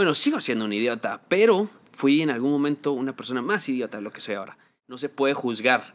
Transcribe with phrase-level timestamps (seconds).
[0.00, 4.02] Bueno, sigo siendo un idiota, pero fui en algún momento una persona más idiota de
[4.02, 4.56] lo que soy ahora.
[4.88, 5.94] No se puede juzgar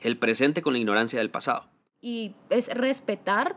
[0.00, 1.68] el presente con la ignorancia del pasado.
[2.00, 3.54] Y es respetar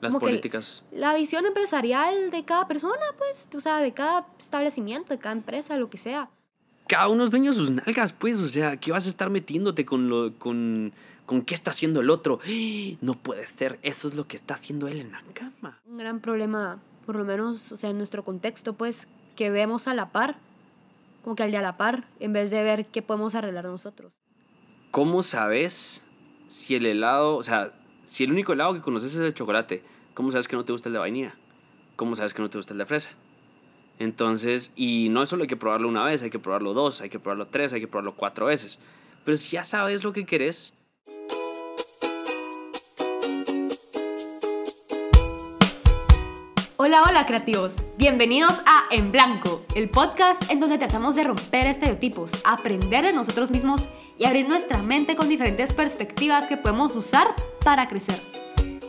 [0.00, 0.84] Las como políticas.
[0.92, 5.76] la visión empresarial de cada persona, pues, o sea, de cada establecimiento, de cada empresa,
[5.76, 6.30] lo que sea.
[6.86, 8.38] Cada uno es dueño de sus nalgas, pues.
[8.38, 10.38] O sea, ¿qué vas a estar metiéndote con lo.
[10.38, 10.92] con.
[11.26, 12.38] con qué está haciendo el otro?
[13.00, 15.80] No puede ser, eso es lo que está haciendo él en la cama.
[15.84, 16.80] Un gran problema,
[17.10, 20.36] por lo menos, o sea, en nuestro contexto, pues, que vemos a la par,
[21.24, 24.12] como que al de a la par, en vez de ver qué podemos arreglar nosotros.
[24.92, 26.04] ¿Cómo sabes
[26.46, 27.72] si el helado, o sea,
[28.04, 29.82] si el único helado que conoces es el chocolate,
[30.14, 31.34] ¿cómo sabes que no te gusta el de vainilla?
[31.96, 33.10] ¿Cómo sabes que no te gusta el de fresa?
[33.98, 37.18] Entonces, y no solo hay que probarlo una vez, hay que probarlo dos, hay que
[37.18, 38.78] probarlo tres, hay que probarlo cuatro veces.
[39.24, 40.74] Pero si ya sabes lo que querés,
[46.90, 47.72] Hola, hola creativos.
[47.98, 53.52] Bienvenidos a En Blanco, el podcast en donde tratamos de romper estereotipos, aprender de nosotros
[53.52, 53.82] mismos
[54.18, 57.28] y abrir nuestra mente con diferentes perspectivas que podemos usar
[57.62, 58.39] para crecer.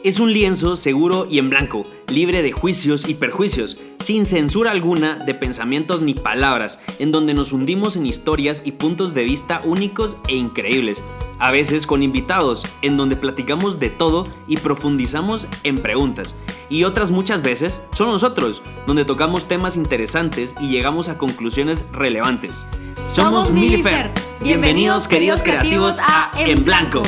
[0.04, 5.16] Es un lienzo seguro y en blanco, libre de juicios y perjuicios, sin censura alguna
[5.16, 10.18] de pensamientos ni palabras, en donde nos hundimos en historias y puntos de vista únicos
[10.28, 11.04] e increíbles,
[11.38, 16.36] a veces con invitados, en donde platicamos de todo y profundizamos en preguntas,
[16.68, 22.66] y otras muchas veces son nosotros, donde tocamos temas interesantes y llegamos a conclusiones relevantes.
[23.08, 24.10] Somos Milifer.
[24.40, 27.04] Bienvenidos, queridos creativos, a En Blanco.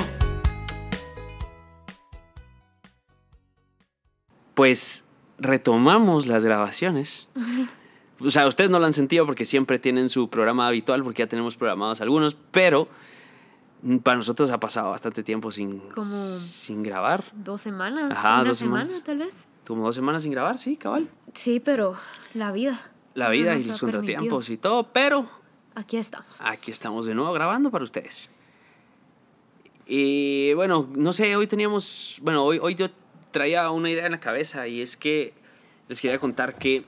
[4.54, 5.06] Pues
[5.40, 7.28] retomamos las grabaciones.
[8.20, 11.28] O sea, ustedes no lo han sentido porque siempre tienen su programa habitual, porque ya
[11.28, 12.88] tenemos programados algunos, pero
[14.04, 16.06] para nosotros ha pasado bastante tiempo sin, Como-
[16.38, 17.26] sin grabar.
[17.34, 19.04] Dos semanas, Ajá, una dos semana semanas.
[19.04, 19.36] tal vez.
[19.68, 21.10] Como dos semanas sin grabar, sí, cabal.
[21.34, 21.98] Sí, pero
[22.34, 22.80] la vida.
[23.16, 25.28] La no vida y los contratiempos y todo, pero.
[25.76, 26.28] Aquí estamos.
[26.40, 28.30] aquí estamos de nuevo grabando para ustedes.
[29.86, 32.88] Y bueno, no sé, hoy teníamos, bueno, hoy, hoy yo
[33.34, 35.34] traía una idea en la cabeza y es que
[35.90, 36.86] les quería contar que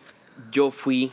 [0.51, 1.11] yo fui,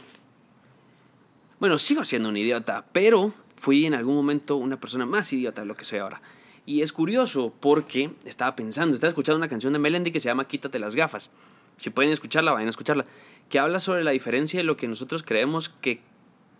[1.58, 5.66] bueno, sigo siendo un idiota, pero fui en algún momento una persona más idiota de
[5.66, 6.22] lo que soy ahora.
[6.64, 10.46] Y es curioso porque estaba pensando, estaba escuchando una canción de Melendi que se llama
[10.46, 11.32] Quítate las gafas.
[11.78, 13.04] Si pueden escucharla, vayan a escucharla.
[13.48, 16.00] Que habla sobre la diferencia de lo que nosotros creemos que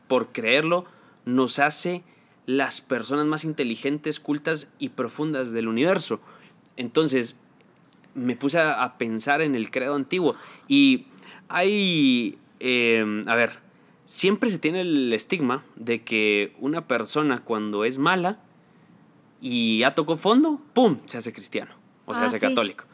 [0.08, 0.86] por creerlo
[1.24, 2.02] nos hace
[2.46, 6.20] las personas más inteligentes, cultas y profundas del universo.
[6.76, 7.38] Entonces
[8.14, 10.34] me puse a, a pensar en el credo antiguo
[10.68, 11.06] y
[11.48, 13.58] hay, eh, a ver,
[14.06, 18.38] siempre se tiene el estigma de que una persona cuando es mala
[19.40, 21.72] y ya tocó fondo, ¡pum!, se hace cristiano
[22.06, 22.46] o se Ah, hace sí.
[22.46, 22.84] católico.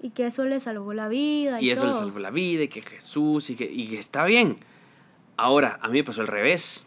[0.00, 1.60] Y que eso le salvó la vida.
[1.60, 4.24] Y, Y eso le salvó la vida, y que Jesús, y que, y que está
[4.24, 4.56] bien.
[5.36, 6.86] Ahora, a mí me pasó al revés.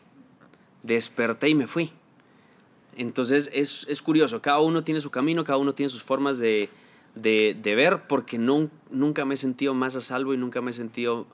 [0.84, 1.92] Desperté y me fui.
[2.98, 6.70] Entonces es, es curioso, cada uno tiene su camino, cada uno tiene sus formas de,
[7.16, 10.74] de, de ver, porque nunca me he sentido más a salvo y nunca me he
[10.74, 11.28] sentido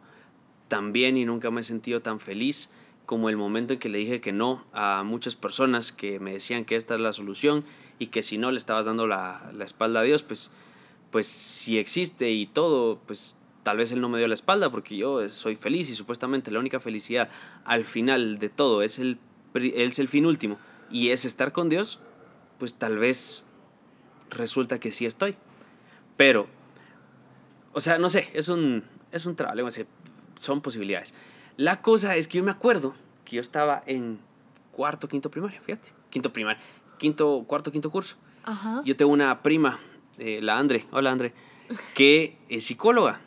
[0.67, 2.69] tan bien y nunca me he sentido tan feliz
[3.05, 6.63] como el momento en que le dije que no a muchas personas que me decían
[6.63, 7.65] que esta es la solución
[7.99, 10.51] y que si no le estabas dando la, la espalda a Dios, pues
[11.11, 14.95] pues si existe y todo, pues tal vez él no me dio la espalda porque
[14.95, 17.29] yo soy feliz y supuestamente la única felicidad
[17.65, 19.19] al final de todo es el,
[19.53, 20.57] es el fin último
[20.89, 21.99] y es estar con Dios,
[22.57, 23.43] pues tal vez
[24.29, 25.35] resulta que sí estoy.
[26.21, 26.45] Pero,
[27.73, 29.67] o sea, no sé, es un, es un trabajo,
[30.39, 31.15] son posibilidades.
[31.57, 32.93] La cosa es que yo me acuerdo
[33.25, 34.19] que yo estaba en
[34.71, 36.61] cuarto, quinto primaria, fíjate, quinto primaria,
[36.99, 38.17] quinto, cuarto, quinto curso.
[38.43, 38.83] Ajá.
[38.85, 39.79] Yo tengo una prima,
[40.19, 41.33] eh, la Andre, hola Andre,
[41.95, 43.19] que es psicóloga.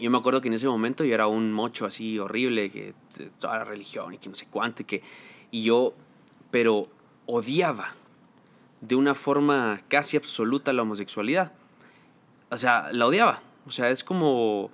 [0.00, 2.94] Yo me acuerdo que en ese momento yo era un mocho así horrible, que
[3.38, 5.04] toda la religión y que no sé cuánto, y que,
[5.52, 5.94] y yo,
[6.50, 6.88] pero
[7.26, 7.94] odiaba
[8.80, 11.52] de una forma casi absoluta la homosexualidad.
[12.52, 13.42] O sea, la odiaba.
[13.66, 14.70] O sea, es como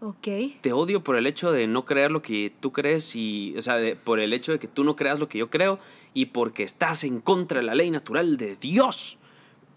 [0.00, 0.28] Ok.
[0.60, 3.76] te odio por el hecho de no creer lo que tú crees y, o sea,
[3.76, 5.78] de- por el hecho de que tú no creas lo que yo creo
[6.12, 9.18] y porque estás en contra de la ley natural de Dios.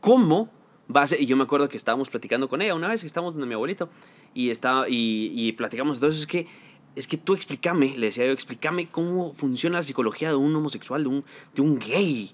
[0.01, 0.49] ¿Cómo
[0.93, 1.21] va a ser?
[1.21, 3.53] Y yo me acuerdo que estábamos platicando con ella una vez, que estábamos donde mi
[3.53, 3.89] abuelito
[4.33, 6.47] y estaba y, y platicamos entonces es que
[6.95, 11.03] es que tú explícame, le decía yo, explícame cómo funciona la psicología de un homosexual,
[11.03, 12.31] de un, de un gay.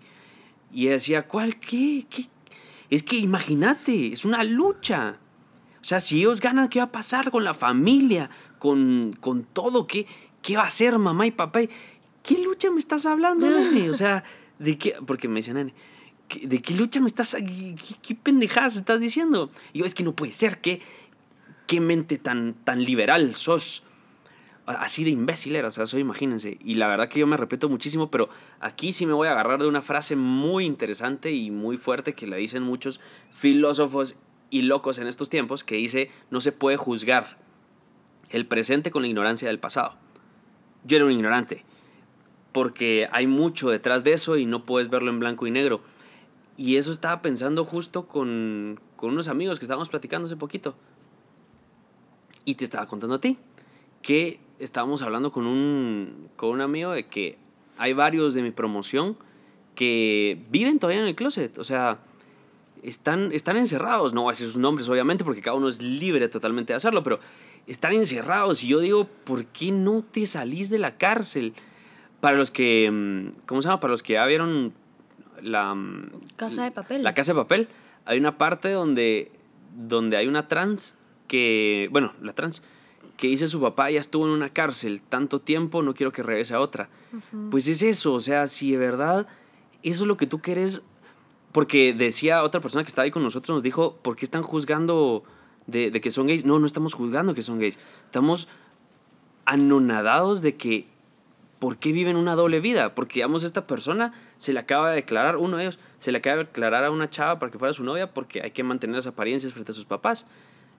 [0.72, 1.60] Y ella decía, ¿cuál?
[1.60, 2.06] ¿Qué?
[2.10, 2.28] ¿Qué?
[2.90, 5.18] Es que imagínate, es una lucha.
[5.82, 8.30] O sea, si ellos ganan, ¿qué va a pasar con la familia?
[8.60, 10.08] Con, con todo, ¿qué,
[10.42, 11.60] ¿qué va a hacer mamá y papá?
[12.24, 13.90] ¿Qué lucha me estás hablando, nene?
[13.90, 14.24] O sea,
[14.60, 14.96] ¿de qué?
[15.06, 15.74] Porque me decía, nene,
[16.30, 17.36] ¿qué- ¿de qué lucha me estás...
[17.36, 19.52] ¿Qué, qué pendejadas estás diciendo?
[19.74, 20.82] Y yo, es que no puede ser, ¿qué,
[21.68, 23.84] qué mente tan, tan liberal sos?
[24.66, 26.58] Así de imbécil era, o sea, eso imagínense.
[26.64, 28.30] Y la verdad que yo me repito muchísimo, pero
[28.62, 32.28] aquí sí me voy a agarrar de una frase muy interesante y muy fuerte que
[32.28, 33.02] la dicen muchos
[33.32, 34.16] filósofos
[34.50, 37.38] y locos en estos tiempos, que dice, no se puede juzgar
[38.30, 39.96] el presente con la ignorancia del pasado.
[40.86, 41.66] Yo era un ignorante,
[42.54, 45.82] porque hay mucho detrás de eso y no puedes verlo en blanco y negro.
[46.56, 50.76] Y eso estaba pensando justo con, con unos amigos que estábamos platicando hace poquito.
[52.46, 53.38] Y te estaba contando a ti
[54.04, 57.38] que estábamos hablando con un, con un amigo de que
[57.78, 59.18] hay varios de mi promoción
[59.76, 61.58] que viven todavía en el closet.
[61.58, 62.00] O sea,
[62.84, 64.14] están, están encerrados.
[64.14, 67.04] No voy a decir sus nombres, obviamente, porque cada uno es libre totalmente de hacerlo,
[67.04, 67.20] pero
[67.68, 68.64] están encerrados.
[68.64, 71.54] Y yo digo, ¿por qué no te salís de la cárcel?
[72.20, 73.80] Para los que, mm, ¿cómo se llama?
[73.80, 74.74] Para los que ya vieron
[75.42, 75.74] la...
[75.76, 77.04] Mm, casa de papel.
[77.04, 77.68] La casa de papel.
[78.06, 79.32] Hay una parte donde,
[79.76, 80.96] donde hay una trans
[81.28, 82.62] que, bueno, la trans,
[83.18, 86.54] que dice su papá ya estuvo en una cárcel tanto tiempo, no quiero que regrese
[86.54, 86.90] a otra.
[87.52, 89.28] Pues es eso, o sea, si de verdad
[89.84, 90.84] eso es lo que tú quieres,
[91.52, 95.24] porque decía otra persona que estaba ahí con nosotros, nos dijo, ¿por qué están juzgando
[95.68, 96.46] de, de que son gays?
[96.46, 98.48] No, no estamos juzgando que son gays, estamos
[99.46, 100.88] anonadados de que,
[101.60, 102.96] ¿por qué viven una doble vida?
[102.96, 106.38] Porque, digamos, esta persona se le acaba de declarar, uno de ellos, se le acaba
[106.38, 109.08] de declarar a una chava para que fuera su novia porque hay que mantener las
[109.08, 110.26] apariencias frente a sus papás.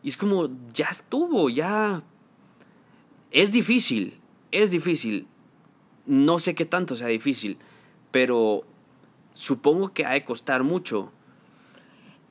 [0.03, 2.03] Y es como, ya estuvo, ya
[3.35, 4.19] es difícil,
[4.53, 5.27] es difícil.
[6.07, 7.59] No sé qué tanto sea difícil,
[8.11, 8.65] pero
[9.33, 11.11] supongo que ha de costar mucho.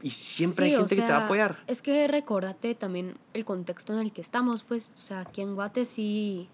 [0.01, 1.59] Y siempre hay gente que te va a apoyar.
[1.67, 5.55] Es que recordate también el contexto en el que estamos, pues, o sea, aquí en
[5.55, 6.47] Guate sí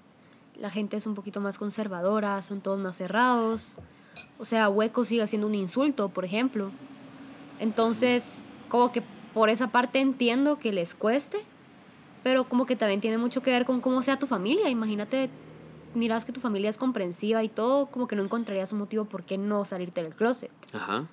[0.60, 3.76] la gente es un poquito más conservadora, son todos más cerrados.
[4.40, 6.72] O sea, hueco sigue siendo un insulto, por ejemplo.
[7.60, 8.24] Entonces,
[8.68, 9.04] como que
[9.34, 11.38] por esa parte entiendo que les cueste,
[12.24, 14.70] pero como que también tiene mucho que ver con cómo sea tu familia.
[14.70, 15.30] Imagínate,
[15.94, 19.24] miras que tu familia es comprensiva y todo, como que no encontrarías un motivo por
[19.24, 20.52] qué no salirte del closet.
[20.74, 21.08] Ajá.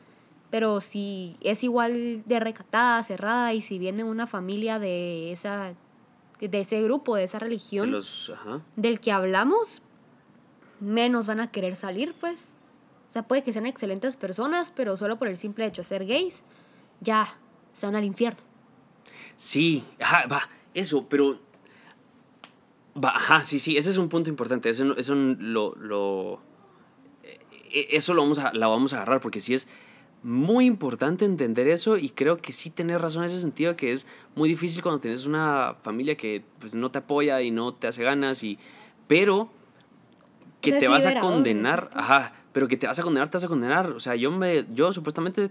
[0.50, 5.75] Pero si es igual de recatada, cerrada, y si viene una familia de esa
[6.41, 8.31] de ese grupo, de esa religión los,
[8.76, 9.81] del que hablamos,
[10.81, 12.52] menos van a querer salir, pues.
[13.09, 16.05] O sea, puede que sean excelentes personas, pero solo por el simple hecho de ser
[16.05, 16.43] gays,
[17.00, 17.38] ya
[17.73, 18.41] se van al infierno.
[19.37, 21.40] Sí, ajá, va eso, pero...
[23.02, 24.70] Ajá, sí, sí, ese es un punto importante.
[24.70, 26.40] Eso, eso lo, lo,
[27.70, 29.69] e, eso lo vamos a, la vamos a agarrar porque sí es
[30.23, 34.06] muy importante entender eso y creo que sí tener razón en ese sentido que es
[34.34, 38.02] muy difícil cuando tienes una familia que pues, no te apoya y no te hace
[38.02, 38.58] ganas y
[39.06, 39.50] pero
[40.61, 43.49] que te vas a condenar, ajá, pero que te vas a condenar, te vas a
[43.49, 45.50] condenar, o sea, yo me yo supuestamente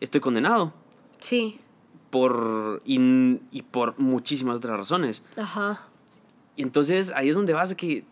[0.00, 0.72] estoy condenado.
[1.20, 1.60] Sí
[2.10, 2.98] por, y,
[3.50, 5.24] y, por muchísimas otras razones.
[5.36, 5.86] Ajá.
[6.56, 8.04] Y entonces ahí es donde vas a que,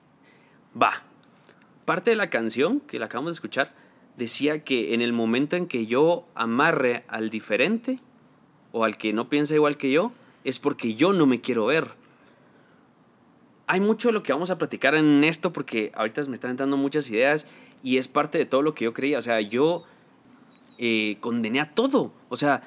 [0.80, 1.02] va,
[1.84, 3.72] parte de la canción que la acabamos de escuchar
[4.16, 8.00] decía que en el momento en que yo amarre al diferente
[8.72, 10.12] o al que no piensa igual que yo,
[10.44, 11.88] es porque yo no me quiero ver.
[13.66, 16.76] Hay mucho de lo que vamos a platicar en esto porque ahorita me están entrando
[16.76, 17.46] muchas ideas
[17.82, 19.18] y es parte de todo lo que yo creía.
[19.18, 19.84] O sea, yo
[20.78, 22.12] eh, condené a todo.
[22.28, 22.62] O sea,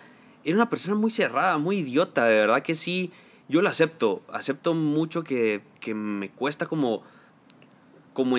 [0.49, 3.11] era una persona muy cerrada, muy idiota, de verdad que sí,
[3.47, 7.03] yo lo acepto, acepto mucho que, que me cuesta como,
[8.13, 8.37] como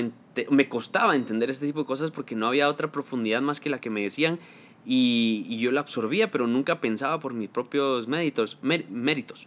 [0.50, 3.80] me costaba entender este tipo de cosas porque no había otra profundidad más que la
[3.80, 4.38] que me decían
[4.86, 9.46] y, y yo la absorbía, pero nunca pensaba por mis propios méritos, méritos.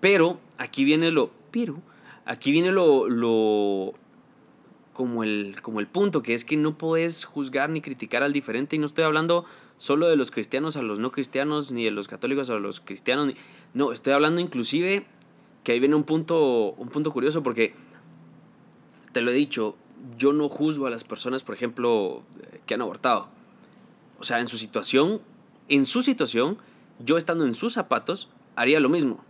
[0.00, 1.80] Pero aquí viene lo, pero
[2.24, 3.94] aquí viene lo, lo,
[4.92, 8.76] como el, como el punto, que es que no puedes juzgar ni criticar al diferente
[8.76, 9.44] y no estoy hablando
[9.82, 13.34] solo de los cristianos a los no cristianos, ni de los católicos a los cristianos.
[13.74, 15.04] No, estoy hablando inclusive
[15.64, 17.74] que ahí viene un punto, un punto curioso porque,
[19.10, 19.74] te lo he dicho,
[20.16, 22.22] yo no juzgo a las personas, por ejemplo,
[22.64, 23.26] que han abortado.
[24.20, 25.20] O sea, en su situación,
[25.68, 26.58] en su situación,
[27.00, 29.24] yo estando en sus zapatos, haría lo mismo.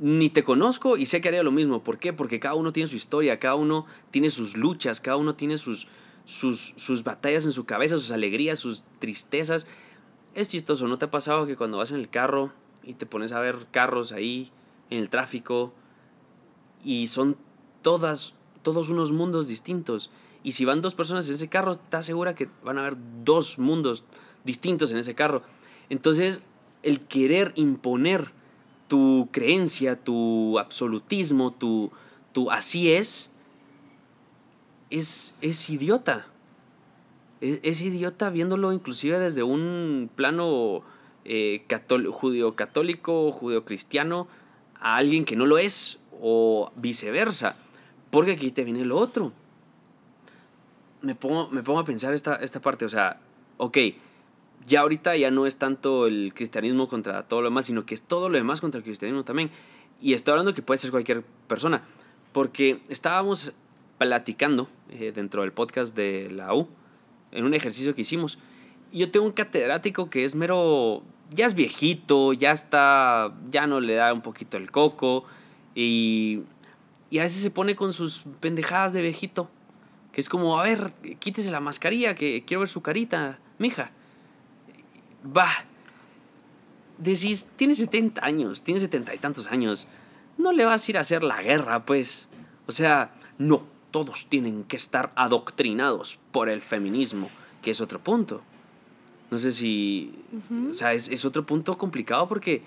[0.00, 1.84] Ni te conozco y sé que haría lo mismo.
[1.84, 2.12] ¿Por qué?
[2.12, 5.86] Porque cada uno tiene su historia, cada uno tiene sus luchas, cada uno tiene sus,
[6.28, 9.66] sus, sus batallas en su cabeza, sus alegrías, sus tristezas.
[10.34, 13.32] Es chistoso, ¿no te ha pasado que cuando vas en el carro y te pones
[13.32, 14.52] a ver carros ahí
[14.90, 15.72] en el tráfico
[16.84, 17.38] y son
[17.80, 20.10] todas, todos unos mundos distintos?
[20.42, 23.58] Y si van dos personas en ese carro, estás segura que van a haber dos
[23.58, 24.04] mundos
[24.44, 25.42] distintos en ese carro.
[25.88, 26.42] Entonces,
[26.82, 28.32] el querer imponer
[28.86, 31.90] tu creencia, tu absolutismo, tu,
[32.34, 33.27] tu así es,
[34.90, 36.26] es, es idiota.
[37.40, 40.82] Es, idiota viéndolo inclusive desde un plano
[41.24, 41.64] eh,
[42.10, 44.26] judío-católico, judío-cristiano,
[44.80, 47.56] a alguien que no lo es, o viceversa.
[48.10, 49.32] Porque aquí te viene lo otro.
[51.00, 53.20] Me pongo, me pongo a pensar esta, esta parte, o sea,
[53.56, 53.78] ok,
[54.66, 58.02] ya ahorita ya no es tanto el cristianismo contra todo lo demás, sino que es
[58.02, 59.50] todo lo demás contra el cristianismo también.
[60.00, 61.82] Y estoy hablando que puede ser cualquier persona,
[62.32, 63.52] porque estábamos
[63.98, 66.68] platicando eh, dentro del podcast de la U,
[67.32, 68.38] en un ejercicio que hicimos,
[68.92, 73.94] yo tengo un catedrático que es mero, ya es viejito, ya está, ya no le
[73.94, 75.24] da un poquito el coco,
[75.74, 76.42] y,
[77.10, 79.50] y a veces se pone con sus pendejadas de viejito,
[80.12, 83.92] que es como, a ver, quítese la mascarilla, que quiero ver su carita, mija
[85.24, 85.48] va,
[86.96, 89.86] decís, tiene 70 años, tiene 70 y tantos años,
[90.36, 92.28] no le vas a ir a hacer la guerra, pues.
[92.66, 97.30] O sea, no, todos tienen que estar adoctrinados por el feminismo,
[97.62, 98.42] que es otro punto.
[99.30, 100.14] No sé si...
[100.70, 102.62] O sea, es, es otro punto complicado porque...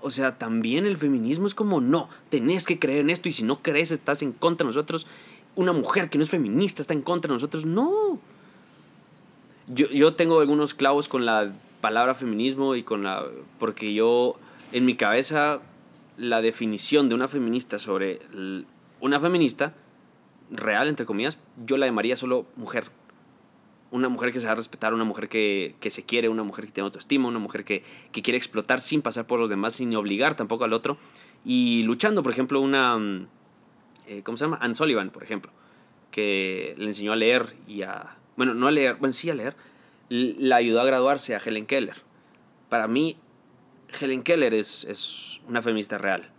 [0.00, 3.42] O sea, también el feminismo es como, no, tenés que creer en esto y si
[3.42, 5.06] no crees estás en contra de nosotros.
[5.56, 7.64] Una mujer que no es feminista está en contra de nosotros.
[7.64, 8.20] No,
[9.68, 13.24] yo, yo tengo algunos clavos con la palabra feminismo y con la...
[13.58, 14.36] porque yo,
[14.72, 15.60] en mi cabeza,
[16.16, 18.20] la definición de una feminista sobre
[19.06, 19.74] una feminista
[20.50, 22.84] real, entre comillas, yo la llamaría solo mujer.
[23.90, 26.66] Una mujer que se va a respetar, una mujer que, que se quiere, una mujer
[26.66, 27.82] que tiene autoestima, una mujer que,
[28.12, 30.98] que, quiere explotar sin pasar por los demás, sin obligar tampoco al otro.
[31.44, 32.98] Y luchando, por ejemplo, una...
[32.98, 33.28] Mm,
[34.08, 34.58] eh, ¿Cómo se llama?
[34.60, 35.50] Anne Sullivan, por ejemplo,
[36.10, 39.56] que le enseñó a leer y a bueno, no a leer, bueno, sí a leer,
[40.08, 41.96] la ayudó a graduarse a Helen Keller.
[42.68, 43.16] Para mí,
[43.98, 46.30] Helen Keller es, es una feminista real.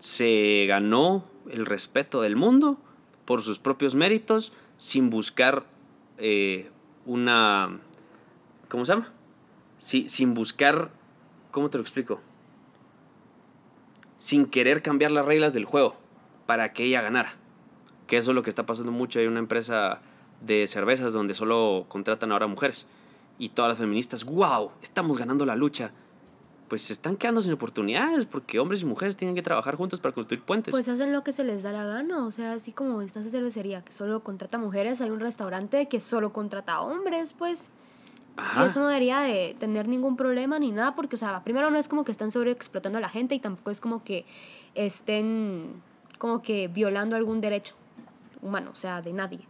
[0.00, 2.78] Se ganó el respeto del mundo
[3.24, 5.64] por sus propios méritos sin buscar
[6.18, 6.70] eh,
[7.06, 7.80] una...
[8.68, 9.12] ¿Cómo se llama?
[9.78, 10.90] Sin buscar...
[11.50, 12.20] ¿Cómo te lo explico?
[14.18, 15.96] Sin querer cambiar las reglas del juego
[16.46, 17.34] para que ella ganara.
[18.06, 19.18] Que eso es lo que está pasando mucho.
[19.18, 20.00] Hay una empresa
[20.40, 22.86] de cervezas donde solo contratan ahora mujeres.
[23.38, 25.92] Y todas las feministas, wow, estamos ganando la lucha.
[26.74, 30.12] Pues se están quedando sin oportunidades porque hombres y mujeres tienen que trabajar juntos para
[30.12, 30.72] construir puentes.
[30.72, 32.26] Pues hacen lo que se les da la gana.
[32.26, 36.32] O sea, así como esta cervecería que solo contrata mujeres, hay un restaurante que solo
[36.32, 37.68] contrata hombres, pues.
[38.60, 41.78] Y eso no debería de tener ningún problema ni nada porque, o sea, primero no
[41.78, 44.26] es como que están sobreexplotando a la gente y tampoco es como que
[44.74, 45.80] estén
[46.18, 47.76] como que violando algún derecho
[48.42, 49.46] humano, o sea, de nadie.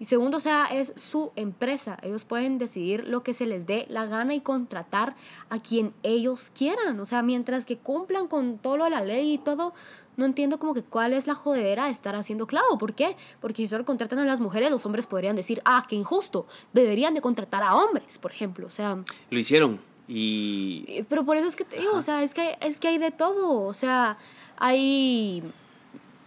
[0.00, 1.98] Y segundo, o sea, es su empresa.
[2.02, 5.14] Ellos pueden decidir lo que se les dé la gana y contratar
[5.50, 6.98] a quien ellos quieran.
[7.00, 9.74] O sea, mientras que cumplan con todo lo de la ley y todo,
[10.16, 12.78] no entiendo como que cuál es la jodedera de estar haciendo clavo.
[12.78, 13.14] ¿Por qué?
[13.42, 16.46] Porque si solo contratan a las mujeres, los hombres podrían decir, ah, qué injusto.
[16.72, 18.66] Deberían de contratar a hombres, por ejemplo.
[18.66, 18.98] O sea...
[19.28, 21.04] Lo hicieron y...
[21.10, 23.10] Pero por eso es que te digo, o sea, es que, es que hay de
[23.10, 23.66] todo.
[23.66, 24.16] O sea,
[24.56, 25.42] hay...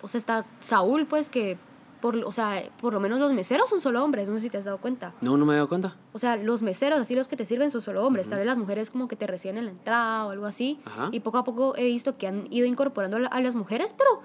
[0.04, 1.58] O sea, está Saúl, pues, que
[2.04, 4.58] por, o sea, por lo menos los meseros son solo hombres, no sé si te
[4.58, 5.14] has dado cuenta.
[5.22, 5.96] No, no me he dado cuenta.
[6.12, 8.28] O sea, los meseros, así los que te sirven, son solo hombres.
[8.28, 10.82] Tal vez las mujeres como que te reciben en la entrada o algo así.
[11.14, 14.20] Y poco a poco he visto que han ido incorporando a las mujeres, pero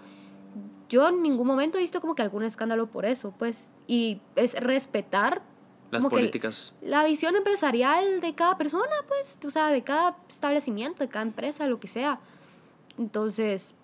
[0.89, 3.71] yo en ningún momento he visto como que algún escándalo por eso, pues.
[3.87, 5.43] Y es respetar
[5.93, 6.75] las políticas.
[6.83, 11.69] la visión empresarial de cada persona, pues, o sea, de cada establecimiento, de cada empresa,
[11.69, 12.19] lo que sea.
[12.99, 13.77] Entonces,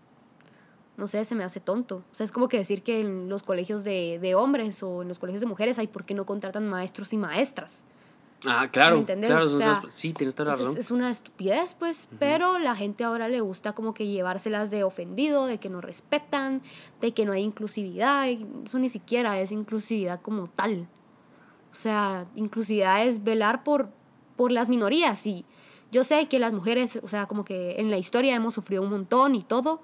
[0.96, 2.02] no sé, se me hace tonto.
[2.12, 5.08] O sea, es como que decir que en los colegios de, de hombres o en
[5.08, 7.82] los colegios de mujeres hay por qué no contratan maestros y maestras.
[8.46, 8.98] Ah, claro.
[8.98, 10.76] ¿Me Claro, o sea, sí, tienes toda la razón.
[10.76, 15.46] Es, una estupidez, pues, pero la gente ahora le gusta como que llevárselas de ofendido,
[15.46, 16.62] de que no respetan,
[17.00, 18.28] de que no hay inclusividad.
[18.28, 20.88] Eso ni siquiera es inclusividad como tal.
[21.72, 23.88] O sea, inclusividad es velar por,
[24.36, 25.26] por las minorías.
[25.26, 25.44] Y
[25.90, 28.90] yo sé que las mujeres, o sea, como que en la historia hemos sufrido un
[28.90, 29.80] montón y todo,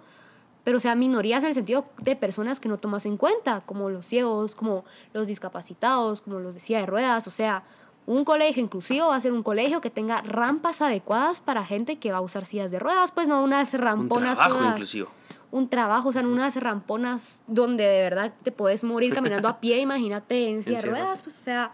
[0.65, 3.91] pero o sea, minorías en el sentido de personas que no tomas en cuenta, como
[3.91, 7.65] los ciegos, como los discapacitados, como los de silla de ruedas, o sea,
[8.07, 12.13] un colegio inclusivo va a ser un colegio que tenga rampas adecuadas para gente que
[12.13, 14.31] va a usar sillas de ruedas, pues no unas ramponas.
[14.31, 15.09] Un trabajo inclusivo.
[15.53, 19.79] Un trabajo, o sea, unas ramponas donde de verdad te puedes morir caminando a pie,
[19.81, 21.73] imagínate en silla de ruedas, pues o sea,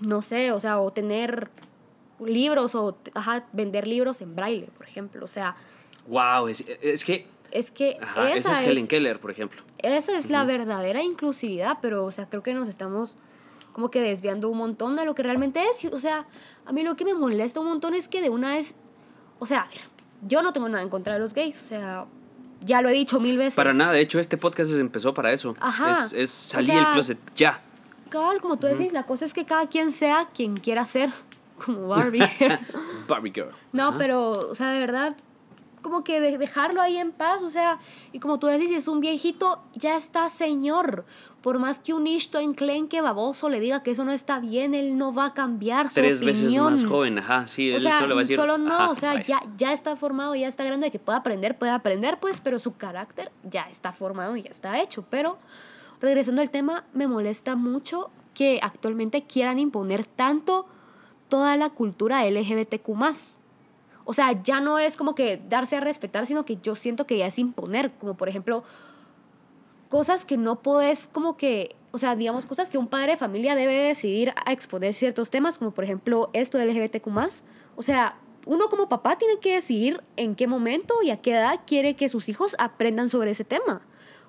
[0.00, 1.50] no sé, o sea, o tener
[2.20, 5.56] libros o ajá, vender libros en braille, por ejemplo, o sea,
[6.08, 7.26] Wow, es, es que...
[7.50, 7.96] Es que
[8.34, 9.62] esa, es Helen Keller, por ejemplo.
[9.78, 13.16] Esa es la verdadera inclusividad, pero, o sea, creo que nos estamos
[13.72, 15.90] como que desviando un montón de lo que realmente es.
[15.92, 16.26] O sea,
[16.66, 18.74] a mí lo que me molesta un montón es que de una vez,
[19.38, 19.68] o sea,
[20.26, 22.06] yo no tengo nada en contra de los gays, o sea,
[22.60, 23.54] ya lo he dicho mil veces.
[23.54, 25.56] Para nada, de hecho este podcast empezó para eso.
[25.60, 25.92] Ajá.
[25.92, 27.62] Es, es salir del closet ya.
[28.08, 31.10] Cabal, como tú decís, la cosa es que cada quien sea quien quiera ser,
[31.64, 32.24] como Barbie.
[33.08, 33.52] Barbie Girl.
[33.72, 35.16] No, pero, o sea, de verdad,
[35.80, 37.78] como que de- dejarlo ahí en paz, o sea,
[38.12, 41.04] y como tú decís, si es un viejito, ya está señor.
[41.42, 44.98] Por más que un Ishto enclenque baboso le diga que eso no está bien, él
[44.98, 46.72] no va a cambiar su Tres veces opinión.
[46.72, 48.36] más joven, ajá, sí, O él sea, solo va a decir.
[48.36, 51.56] solo no, ajá, o sea, ya, ya está formado, ya está grande, que pueda aprender,
[51.56, 55.04] puede aprender, pues, pero su carácter ya está formado y ya está hecho.
[55.08, 55.38] Pero,
[56.00, 60.66] regresando al tema, me molesta mucho que actualmente quieran imponer tanto
[61.28, 63.37] toda la cultura LGBTQ+.
[64.10, 67.18] O sea, ya no es como que darse a respetar, sino que yo siento que
[67.18, 68.64] ya es imponer, como por ejemplo,
[69.90, 73.54] cosas que no puedes como que, o sea, digamos, cosas que un padre de familia
[73.54, 77.06] debe decidir a exponer ciertos temas, como por ejemplo esto del LGBTQ+.
[77.76, 81.60] O sea, uno como papá tiene que decidir en qué momento y a qué edad
[81.66, 83.82] quiere que sus hijos aprendan sobre ese tema.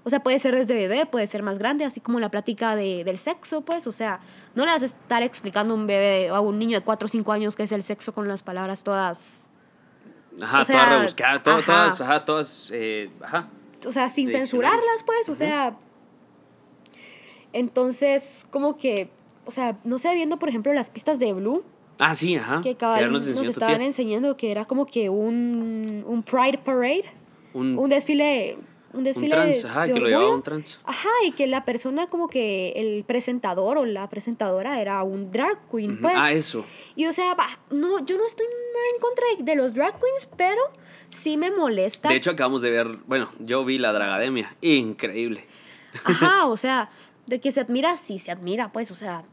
[0.04, 3.06] O sea, puede ser desde bebé, puede ser más grande, así como la plática de,
[3.06, 3.88] del sexo, pues.
[3.88, 4.20] O sea,
[4.56, 7.06] no le vas a estar explicando a un bebé o a un niño de 4
[7.06, 9.49] o 5 años qué es el sexo con las palabras todas
[10.42, 11.66] Ajá, o sea, todas rebuscadas, to- ajá.
[11.66, 13.48] todas, ajá, todas, eh, ajá.
[13.88, 15.76] o sea, sin censurarlas, pues, o sea.
[17.54, 19.10] Entonces, como que,
[19.46, 21.64] o sea, no sé, viendo, por ejemplo, las pistas de Blue,
[21.98, 22.62] Ah, sí, ajá.
[22.62, 27.06] que ya cabal nos nos, estaban enseñando que era como que un, un Pride Parade,
[27.54, 28.58] Un, un desfile,
[28.94, 30.80] un un desfile trans, de, ajá, de que lo llevaba un trans.
[30.84, 35.58] Ajá, y que la persona como que el presentador o la presentadora era un drag
[35.72, 36.14] queen, pues.
[36.18, 36.66] Ah, eso.
[36.96, 39.94] Y o sea, va, no, yo no estoy nada en contra de, de los drag
[40.00, 40.62] queens, pero
[41.10, 42.10] sí me molesta.
[42.10, 44.56] De hecho, acabamos de ver, bueno, yo vi la Dragademia.
[44.62, 45.46] Increíble.
[46.04, 46.90] Ajá, o sea,
[47.26, 49.24] de que se admira, sí se admira, pues, o sea,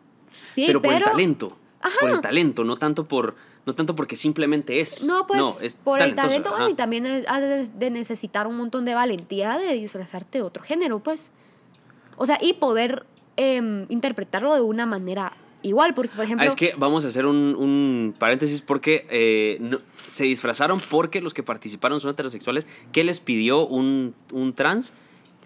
[0.54, 0.94] sí, pero pero...
[0.94, 1.58] por el talento.
[1.80, 1.96] Ajá.
[2.00, 3.36] Por el talento, no tanto por
[3.66, 5.04] no tanto porque simplemente es.
[5.04, 6.70] No, pues, es por el talento, ajá.
[6.70, 11.30] y también has de, necesitar un montón de valentía de disfrazarte de otro género, pues.
[12.16, 13.04] O sea, y poder
[13.36, 15.32] em, interpretarlo de una manera
[15.62, 16.44] igual, porque, por ejemplo...
[16.44, 21.20] Ah, es que vamos a hacer un, un paréntesis porque eh, no- se disfrazaron porque
[21.20, 22.66] los que participaron son heterosexuales.
[22.92, 24.92] que les pidió un, un trans,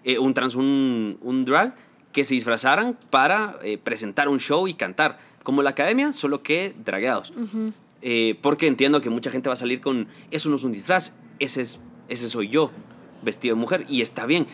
[0.04, 1.74] eh, un trans, un, un drag,
[2.12, 5.18] que se disfrazaran para eh, presentar un show y cantar?
[5.42, 7.30] Como la academia, solo que dragueados.
[7.30, 7.72] Ujú.
[8.02, 11.18] Eh, porque entiendo que mucha gente va a salir con, eso no es un disfraz,
[11.38, 12.70] ese, es, ese soy yo,
[13.22, 14.46] vestido de mujer, y está bien.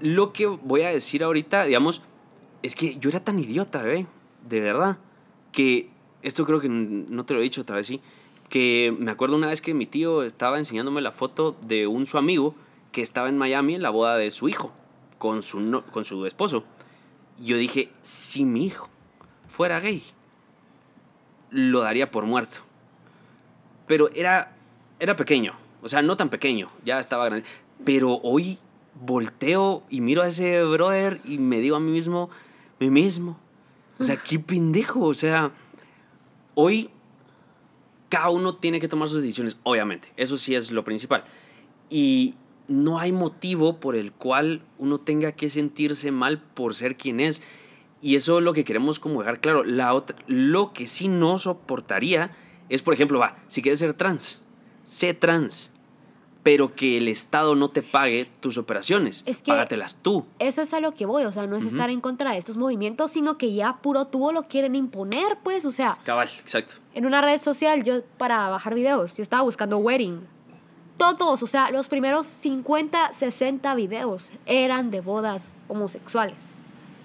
[0.00, 2.00] Lo que voy a decir ahorita, digamos,
[2.62, 4.06] es que yo era tan idiota, bebé,
[4.48, 4.98] de verdad,
[5.52, 5.90] que
[6.22, 8.00] esto creo que no te lo he dicho otra vez, sí,
[8.48, 12.16] que me acuerdo una vez que mi tío estaba enseñándome la foto de un su
[12.18, 12.54] amigo
[12.92, 14.72] que estaba en Miami en la boda de su hijo,
[15.18, 16.64] con su, no- con su esposo.
[17.38, 18.88] Yo dije, si mi hijo
[19.48, 20.02] fuera gay,
[21.50, 22.58] lo daría por muerto
[23.86, 24.56] pero era,
[24.98, 27.44] era pequeño, o sea, no tan pequeño, ya estaba grande.
[27.84, 28.58] Pero hoy
[28.94, 32.30] volteo y miro a ese brother y me digo a mí mismo,
[32.80, 33.38] mí mismo,
[33.98, 35.52] o sea, qué pendejo, o sea,
[36.54, 36.90] hoy
[38.08, 41.24] cada uno tiene que tomar sus decisiones, obviamente, eso sí es lo principal.
[41.90, 42.34] Y
[42.68, 47.42] no hay motivo por el cual uno tenga que sentirse mal por ser quien es.
[48.00, 49.64] Y eso es lo que queremos como dejar claro.
[49.64, 52.36] La otra, lo que sí no soportaría
[52.68, 54.42] es, por ejemplo, va, si quieres ser trans,
[54.84, 55.70] sé trans,
[56.42, 59.22] pero que el Estado no te pague tus operaciones.
[59.24, 60.26] Es que- Págatelas tú.
[60.38, 62.58] Eso es a lo que voy, o sea, no es estar en contra de estos
[62.58, 66.74] movimientos, sino que ya puro tubo lo quieren imponer, pues, o sea, Cabal, exacto.
[66.92, 70.20] en una red social, yo para bajar videos, yo estaba buscando wedding.
[70.98, 76.56] Todos, o sea, los primeros 50, 60 videos eran de bodas homosexuales.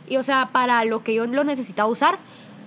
[0.08, 2.20] Y o sea, para lo que yo lo necesitaba usar,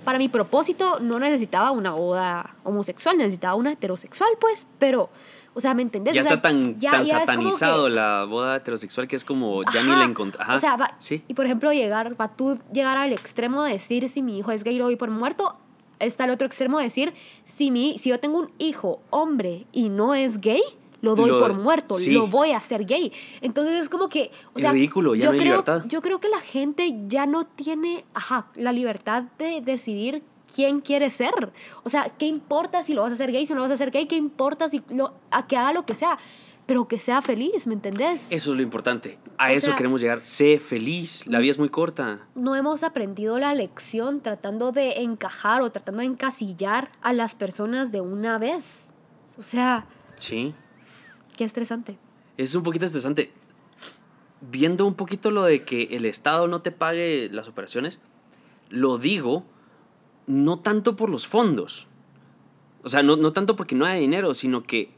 [0.05, 5.11] para mi propósito, no necesitaba una boda homosexual, necesitaba una heterosexual, pues, pero,
[5.55, 6.15] o sea, ¿me entendés?
[6.15, 9.25] Ya O sea, está tan, ya- tan ya que- satanizado la boda heterosexual que es
[9.25, 10.43] como ya ni la encontré.
[10.53, 11.23] O sea, va- sí.
[11.29, 14.65] y por ejemplo, llegar, va tú llegar al extremo de decir si mi hijo es
[14.65, 15.57] gay lo doy por muerto.
[15.99, 19.89] Está el otro extremo de decir si, mi, si yo tengo un hijo hombre y
[19.89, 20.63] no es gay,
[21.03, 22.13] lo doy Lo- por muerto, sí.
[22.13, 23.13] lo voy a hacer gay.
[23.43, 25.83] Entonces es como que, o Es sea, ridículo, ya yo no hay creo, libertad.
[25.87, 30.23] Yo creo que la gente ya no tiene, ajá, la libertad de decidir
[30.55, 31.53] quién quiere ser.
[31.83, 33.75] O sea, ¿qué importa si lo vas a hacer gay, si no lo vas a
[33.75, 34.07] hacer gay?
[34.07, 36.19] ¿Qué importa si lo, a que haga lo que sea?
[36.65, 38.29] Pero que sea feliz, ¿me entendés?
[38.31, 39.19] Eso es lo importante.
[39.37, 40.23] A O eso sea- queremos llegar.
[40.23, 41.27] Sé feliz.
[41.27, 42.29] La vida es muy corta.
[42.37, 47.91] no hemos aprendido la lección tratando de encajar o tratando de encasillar a las personas
[47.91, 48.93] de una vez.
[49.39, 50.55] O sea, Sí.
[51.45, 51.99] Estresante.
[52.37, 53.33] Es un poquito estresante.
[54.41, 58.01] Viendo un poquito lo de que el Estado no te pague las operaciones,
[58.69, 59.45] lo digo
[60.27, 61.87] no tanto por los fondos.
[62.83, 64.91] O sea, no, no tanto porque no haya dinero, sino que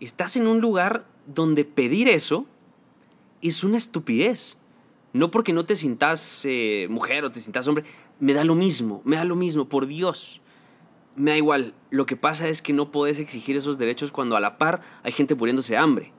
[0.00, 2.46] estás en un lugar donde pedir eso
[3.42, 4.58] es una estupidez.
[5.12, 7.84] No porque no te sintas eh, mujer o te sintas hombre,
[8.20, 10.40] me da lo mismo, me da lo mismo, por Dios.
[11.18, 11.74] Me da igual.
[11.90, 15.12] Lo que pasa es que no puedes exigir esos derechos cuando a la par hay
[15.12, 16.12] gente muriéndose de hambre.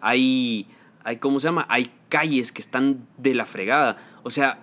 [0.00, 0.68] hay,
[1.02, 1.66] hay, ¿cómo se llama?
[1.68, 3.98] Hay calles que están de la fregada.
[4.22, 4.60] O sea,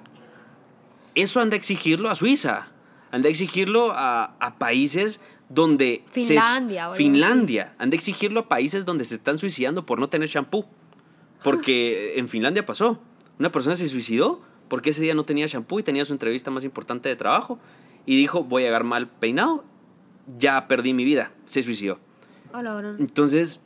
[1.16, 2.68] eso anda a exigirlo a Suiza,
[3.12, 6.04] anda a exigirlo a, a países donde...
[6.12, 6.90] Finlandia.
[6.92, 10.66] Se, Finlandia, anda a exigirlo a países donde se están suicidando por no tener shampoo.
[11.44, 13.00] Porque en Finlandia pasó.
[13.40, 16.64] Una persona se suicidó porque ese día no tenía shampoo y tenía su entrevista más
[16.64, 17.60] importante de trabajo.
[18.06, 19.66] Y dijo, voy a llegar mal peinado,
[20.38, 21.32] ya perdí mi vida.
[21.46, 22.00] Se suicidó.
[23.00, 23.64] Entonces,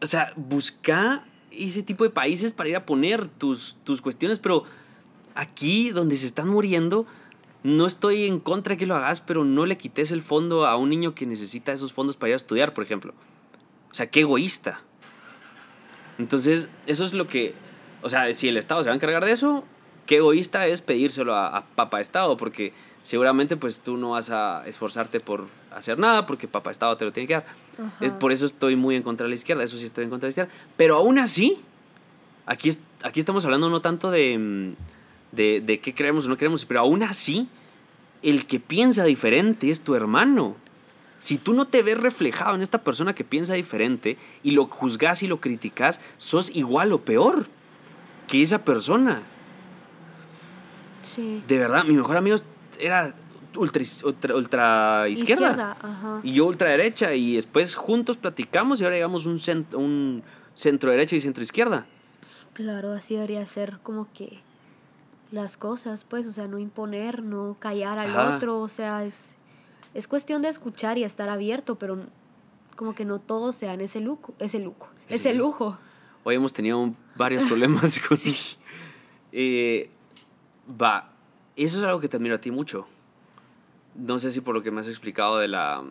[0.00, 4.64] o sea, busca ese tipo de países para ir a poner tus, tus cuestiones, pero
[5.34, 7.06] aquí donde se están muriendo,
[7.62, 10.76] no estoy en contra de que lo hagas, pero no le quites el fondo a
[10.76, 13.14] un niño que necesita esos fondos para ir a estudiar, por ejemplo.
[13.90, 14.80] O sea, qué egoísta.
[16.18, 17.54] Entonces, eso es lo que,
[18.02, 19.64] o sea, si el Estado se va a encargar de eso,
[20.06, 24.62] qué egoísta es pedírselo a, a Papa Estado, porque seguramente pues tú no vas a
[24.66, 27.44] esforzarte por hacer nada, porque Papa Estado te lo tiene que dar.
[28.00, 30.26] Es, por eso estoy muy en contra de la izquierda, eso sí estoy en contra
[30.26, 30.52] de la izquierda.
[30.76, 31.60] Pero aún así,
[32.46, 32.70] aquí,
[33.02, 34.74] aquí estamos hablando no tanto de,
[35.32, 37.48] de, de qué creemos o no creemos, pero aún así,
[38.22, 40.56] el que piensa diferente es tu hermano.
[41.18, 45.22] Si tú no te ves reflejado en esta persona que piensa diferente y lo juzgas
[45.22, 47.46] y lo criticas, sos igual o peor
[48.26, 49.22] que esa persona.
[51.14, 51.42] Sí.
[51.46, 52.36] De verdad, mi mejor amigo
[52.82, 53.14] era
[53.56, 53.82] ultra,
[54.34, 55.76] ultra, izquierda.
[56.22, 57.14] Y yo ultra derecha.
[57.14, 60.22] Y después juntos platicamos y ahora llegamos un, centro, un
[60.54, 61.86] centro derecha y centro izquierda.
[62.54, 64.40] Claro, así debería ser como que
[65.30, 69.34] las cosas, pues, o sea, no imponer, no callar al otro, o sea, es,
[69.94, 71.98] es cuestión de escuchar y estar abierto, pero
[72.76, 75.78] como que no todos sean ese lujo, ese lujo, ese lujo.
[76.24, 78.18] Hoy hemos tenido varios problemas con...
[79.34, 79.88] Eh,
[81.58, 82.86] va, eso es algo que te admiro a ti mucho.
[83.94, 85.82] No sé si por lo que me has explicado de la...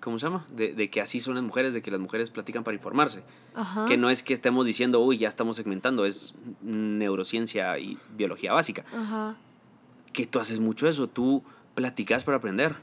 [0.00, 0.46] ¿Cómo se llama?
[0.50, 3.22] De, de que así son las mujeres, de que las mujeres platican para informarse.
[3.54, 3.84] Ajá.
[3.84, 8.84] Que no es que estemos diciendo, uy, ya estamos segmentando, es neurociencia y biología básica.
[8.96, 9.36] Ajá.
[10.12, 12.76] Que tú haces mucho eso, tú platicas para aprender.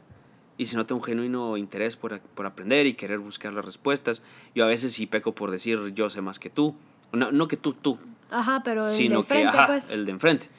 [0.59, 4.21] Y se nota un genuino interés por, por aprender y querer buscar las respuestas.
[4.53, 6.75] Yo a veces sí peco por decir, yo sé más que tú.
[7.11, 7.97] No, no que tú, tú.
[8.29, 9.91] Ajá, pero el sino de frente, que, ajá, pues.
[9.91, 10.49] el de enfrente.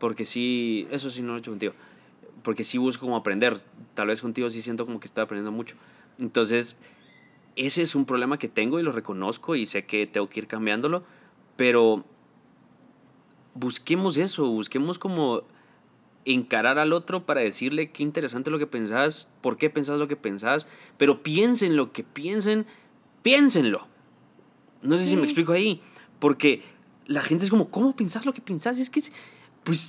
[0.00, 1.74] Porque sí, eso sí no lo he hecho contigo.
[2.42, 3.56] Porque sí busco como aprender.
[3.94, 5.76] Tal vez contigo sí siento como que estoy aprendiendo mucho.
[6.18, 6.78] Entonces,
[7.54, 10.46] ese es un problema que tengo y lo reconozco y sé que tengo que ir
[10.48, 11.04] cambiándolo.
[11.56, 12.04] Pero
[13.54, 15.42] busquemos eso, busquemos como
[16.24, 20.16] encarar al otro para decirle qué interesante lo que pensás, por qué pensás lo que
[20.16, 22.66] pensás, pero piensen lo que piensen,
[23.22, 23.86] piénsenlo.
[24.82, 25.82] No sé si me explico ahí,
[26.18, 26.62] porque
[27.06, 28.78] la gente es como, ¿cómo pensás lo que pensás?
[28.78, 29.02] Es que,
[29.64, 29.88] pues,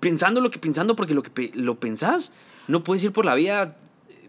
[0.00, 2.32] pensando lo que pensando porque lo que lo pensás,
[2.68, 3.76] no puedes ir por la vida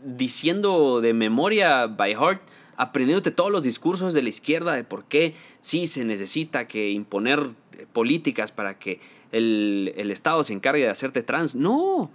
[0.04, 2.42] diciendo de memoria, by heart,
[2.78, 7.52] aprendiéndote todos los discursos de la izquierda de por qué sí se necesita que imponer
[7.94, 9.00] políticas para que
[9.32, 11.56] el, el Estado se encargue de hacerte trans.
[11.56, 12.10] No,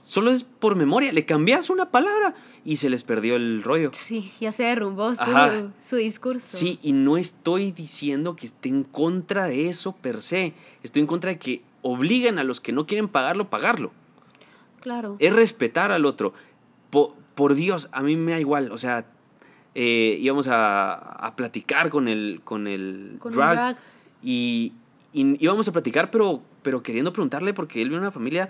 [0.00, 1.12] solo es por memoria.
[1.12, 3.92] Le cambias una palabra y se les perdió el rollo.
[3.94, 6.56] Sí, ya se derrumbó su, su discurso.
[6.56, 10.52] Sí, y no estoy diciendo que esté en contra de eso per se.
[10.82, 13.92] Estoy en contra de que obliguen a los que no quieren pagarlo, pagarlo.
[14.80, 15.16] Claro.
[15.18, 16.32] Es respetar al otro.
[16.90, 18.70] Po- por Dios, a mí me da igual.
[18.72, 19.06] O sea,
[19.74, 23.76] eh, íbamos a, a platicar con el, con el Con drag, drag.
[24.22, 24.72] Y,
[25.12, 28.48] y íbamos a platicar, pero, pero queriendo preguntarle porque él viene una familia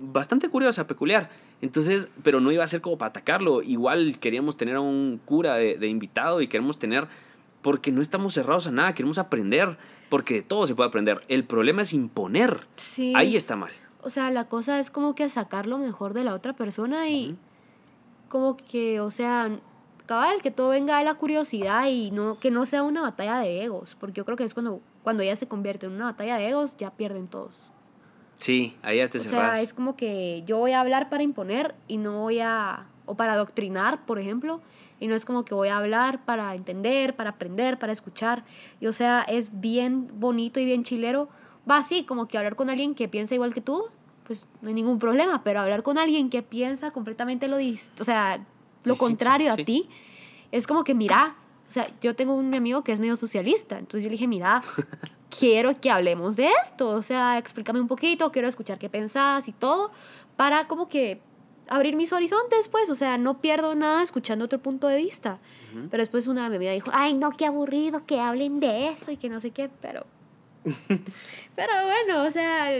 [0.00, 1.28] bastante curiosa, peculiar.
[1.60, 3.62] Entonces, pero no iba a ser como para atacarlo.
[3.62, 7.06] Igual queríamos tener a un cura de, de invitado y queremos tener,
[7.66, 9.76] porque no estamos cerrados a nada, queremos aprender,
[10.08, 11.22] porque de todo se puede aprender.
[11.26, 12.60] El problema es imponer.
[12.76, 13.12] Sí.
[13.16, 13.72] Ahí está mal.
[14.02, 17.30] O sea, la cosa es como que sacar lo mejor de la otra persona y
[17.30, 17.36] Ujú.
[18.28, 19.58] como que, o sea,
[20.06, 23.64] cabal, que todo venga de la curiosidad y no que no sea una batalla de
[23.64, 26.48] egos, porque yo creo que es cuando cuando ya se convierte en una batalla de
[26.50, 27.72] egos, ya pierden todos.
[28.38, 29.54] Sí, ahí ya te o cerrás.
[29.54, 33.16] sea, es como que yo voy a hablar para imponer y no voy a o
[33.16, 34.60] para adoctrinar, por ejemplo,
[34.98, 38.44] y no es como que voy a hablar para entender, para aprender, para escuchar.
[38.80, 41.28] Y o sea, es bien bonito y bien chilero.
[41.68, 43.86] Va así, como que hablar con alguien que piensa igual que tú,
[44.24, 48.44] pues no hay ningún problema, pero hablar con alguien que piensa completamente lo o sea,
[48.84, 49.64] lo contrario a sí.
[49.64, 49.88] ti,
[50.52, 51.36] es como que mira,
[51.68, 54.62] o sea, yo tengo un amigo que es medio socialista, entonces yo le dije, mira,
[55.38, 59.52] quiero que hablemos de esto, o sea, explícame un poquito, quiero escuchar qué pensás y
[59.52, 59.90] todo,
[60.36, 61.20] para como que
[61.68, 65.38] abrir mis horizontes, pues, o sea, no pierdo nada escuchando otro punto de vista.
[65.90, 69.10] Pero después una de mi amiga dijo, ay, no, qué aburrido que hablen de eso
[69.10, 70.06] y que no sé qué, pero...
[71.54, 72.70] pero bueno, o sea,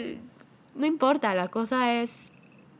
[0.74, 2.30] no importa, la cosa es,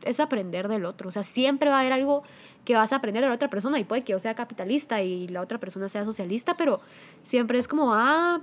[0.03, 2.23] es aprender del otro, o sea, siempre va a haber algo
[2.65, 5.27] que vas a aprender a la otra persona y puede que yo sea capitalista y
[5.29, 6.81] la otra persona sea socialista, pero
[7.23, 8.41] siempre es como, ah,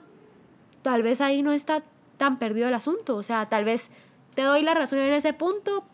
[0.83, 1.83] tal vez ahí no está
[2.17, 3.91] tan perdido el asunto, o sea, tal vez
[4.35, 5.85] te doy la razón en ese punto,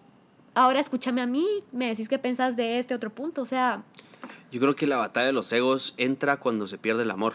[0.54, 3.82] ahora escúchame a mí, me decís qué pensás de este otro punto, o sea...
[4.52, 7.34] Yo creo que la batalla de los egos entra cuando se pierde el amor.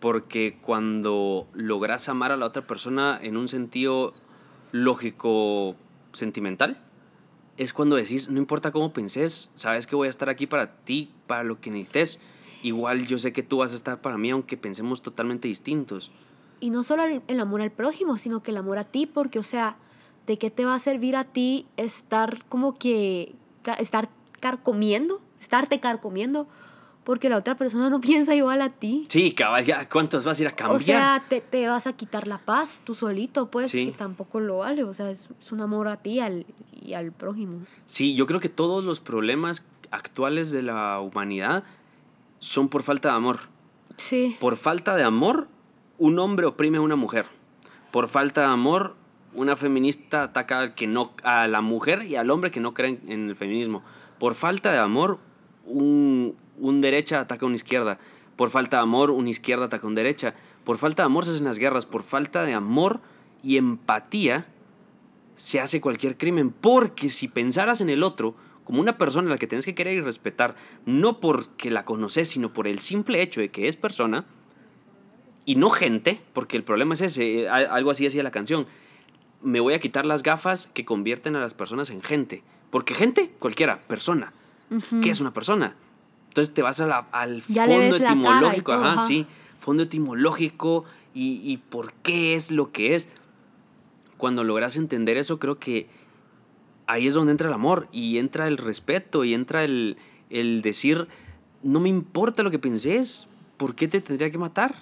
[0.00, 4.12] Porque cuando logras amar a la otra persona en un sentido
[4.70, 5.76] lógico,
[6.12, 6.78] sentimental,
[7.56, 11.10] es cuando decís, no importa cómo penses, sabes que voy a estar aquí para ti,
[11.26, 12.20] para lo que necesites.
[12.62, 16.10] Igual yo sé que tú vas a estar para mí, aunque pensemos totalmente distintos.
[16.60, 19.42] Y no solo el amor al prójimo, sino que el amor a ti, porque, o
[19.42, 19.76] sea,
[20.26, 23.34] ¿de qué te va a servir a ti estar como que,
[23.78, 24.08] estar
[24.40, 26.46] carcomiendo, estarte carcomiendo,
[27.04, 29.04] porque la otra persona no piensa igual a ti?
[29.08, 30.76] Sí, cabal, ya, ¿cuántos vas a ir a cambiar?
[30.76, 33.86] O sea, te, te vas a quitar la paz tú solito, pues, Sí.
[33.86, 34.84] que tampoco lo vale.
[34.84, 37.60] O sea, es, es un amor a ti al, y al prójimo.
[37.84, 41.64] Sí, yo creo que todos los problemas actuales de la humanidad
[42.38, 43.40] son por falta de amor.
[43.98, 44.36] Sí.
[44.40, 45.46] Por falta de amor,
[45.98, 47.26] un hombre oprime a una mujer.
[47.92, 48.96] Por falta de amor,
[49.34, 53.00] una feminista ataca al que no, a la mujer y al hombre que no creen
[53.08, 53.82] en el feminismo.
[54.18, 55.18] Por falta de amor,
[55.66, 57.98] un, un derecha ataca a una izquierda.
[58.36, 60.34] Por falta de amor, una izquierda ataca a una derecha.
[60.64, 61.86] Por falta de amor se hacen las guerras.
[61.86, 63.00] Por falta de amor
[63.42, 64.46] y empatía
[65.36, 66.50] se hace cualquier crimen.
[66.50, 69.98] Porque si pensaras en el otro como una persona a la que tienes que querer
[69.98, 74.24] y respetar, no porque la conoces, sino por el simple hecho de que es persona,
[75.44, 78.66] y no gente, porque el problema es ese, eh, algo así decía la canción,
[79.44, 82.42] me voy a quitar las gafas que convierten a las personas en gente.
[82.70, 84.32] Porque gente, cualquiera, persona.
[84.70, 85.00] Ujú.
[85.00, 85.76] ¿Qué es una persona?
[86.28, 89.06] Entonces te vas a la- al Ya fondo etimológico, todo, ajá, ajá.
[89.06, 89.26] sí,
[89.60, 93.08] fondo etimológico y, y por qué es lo que es.
[94.16, 95.86] Cuando logras entender eso, creo que
[96.86, 99.96] ahí es donde entra el amor y entra el respeto y entra el,
[100.30, 101.06] el decir,
[101.62, 104.74] no me importa lo que pensés, ¿por qué te tendría que matar?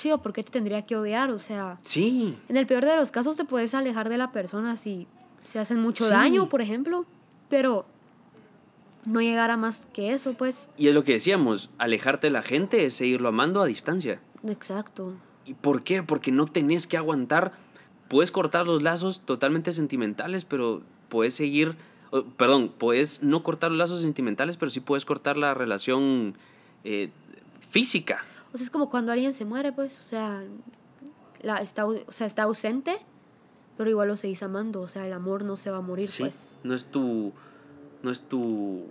[0.00, 1.30] Sí, o por qué te tendría que odiar.
[1.30, 4.76] O sea, Sí, en el peor de los casos te puedes alejar de la persona
[4.76, 5.06] si
[5.44, 6.10] se hacen mucho Sí.
[6.10, 7.04] daño, por ejemplo.
[7.48, 7.84] Pero
[9.04, 10.68] no llegar a más que eso, pues.
[10.76, 14.20] y es lo que decíamos, alejarte de la gente es seguirlo amando a distancia.
[14.46, 15.14] Exacto.
[15.44, 16.02] ¿Y por qué?
[16.02, 17.52] Porque no tenés que aguantar.
[18.08, 21.76] Puedes cortar los lazos totalmente sentimentales, pero puedes seguir.
[22.36, 26.34] Perdón, puedes no cortar los lazos sentimentales, pero sí puedes cortar la relación
[26.84, 27.10] eh,
[27.68, 28.24] física.
[28.52, 30.00] O sea, es como cuando alguien se muere, pues.
[30.00, 30.42] O sea,
[31.42, 32.98] la, está, o sea, está ausente,
[33.76, 34.80] pero igual lo seguís amando.
[34.80, 36.22] O sea, el amor no se va a morir, Sí.
[36.22, 36.54] pues.
[36.64, 37.32] No es tu.
[38.02, 38.86] No es tu.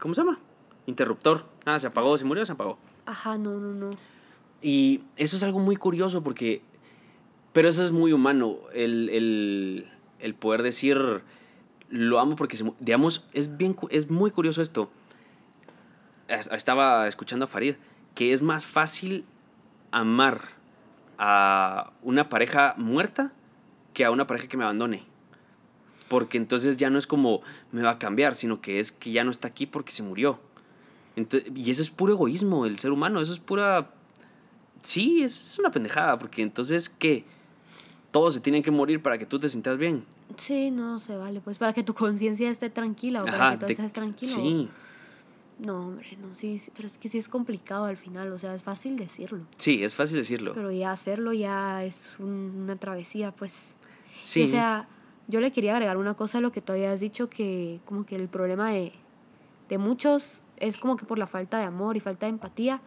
[0.00, 0.38] ¿Cómo se llama?
[0.86, 1.44] Interruptor.
[1.64, 2.78] Nada, se apagó, se murió, se apagó.
[3.06, 3.90] Ajá, no, no, no.
[4.62, 6.62] Y eso es algo muy curioso porque...
[7.52, 11.22] Pero eso es muy humano, el, el, el poder decir,
[11.88, 12.74] lo amo porque, se, mu-".
[12.80, 14.90] digamos, es, bien, es muy curioso esto.
[16.28, 17.76] Es- Estaba escuchando a Farid,
[18.16, 19.24] que es más fácil
[19.92, 20.40] amar
[21.18, 23.32] a una pareja muerta
[23.94, 25.04] que a una pareja que me abandone.
[26.08, 29.22] Porque entonces ya no es como me va a cambiar, sino que es que ya
[29.22, 30.40] no está aquí porque se murió.
[31.14, 33.90] Entonces, y eso es puro egoísmo, el ser humano, eso es pura
[34.86, 37.24] Sí, es una pendejada, porque entonces, ¿qué?
[38.12, 40.04] Todos se tienen que morir para que tú te sientas bien.
[40.36, 43.66] Sí, no se vale, pues para que tu conciencia esté tranquila o para que tú
[43.66, 44.36] estés tranquilo.
[44.36, 44.68] Sí,
[45.58, 48.54] No, hombre, no, sí, sí, pero es que sí es complicado al final, o sea,
[48.54, 50.52] es fácil decirlo, sí, es fácil decirlo.
[50.54, 53.68] pero ya hacerlo ya es un- una travesía, pues.
[54.18, 54.86] sí, Y, o sea,
[55.28, 58.16] yo le quería agregar una cosa a lo que tú habías dicho, que como que
[58.16, 58.92] el problema de,
[59.70, 62.80] de muchos es como que por la falta de amor y falta de empatía,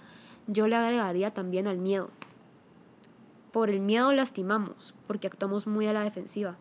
[0.47, 2.11] yo le agregaría también al miedo.
[3.51, 6.55] Por el miedo lastimamos, porque actuamos muy a la defensiva.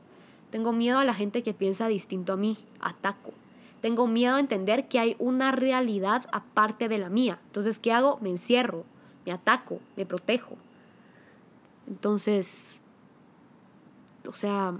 [0.51, 3.33] Tengo miedo a la gente que piensa distinto a mí, ataco.
[3.81, 7.39] Tengo miedo a entender que hay una realidad aparte de la mía.
[7.47, 8.19] Entonces, ¿qué hago?
[8.21, 8.85] Me encierro,
[9.25, 10.57] me ataco, me protejo.
[11.87, 12.79] Entonces,
[14.29, 14.75] o sea,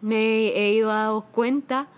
[0.00, 1.88] me he ido dado cuenta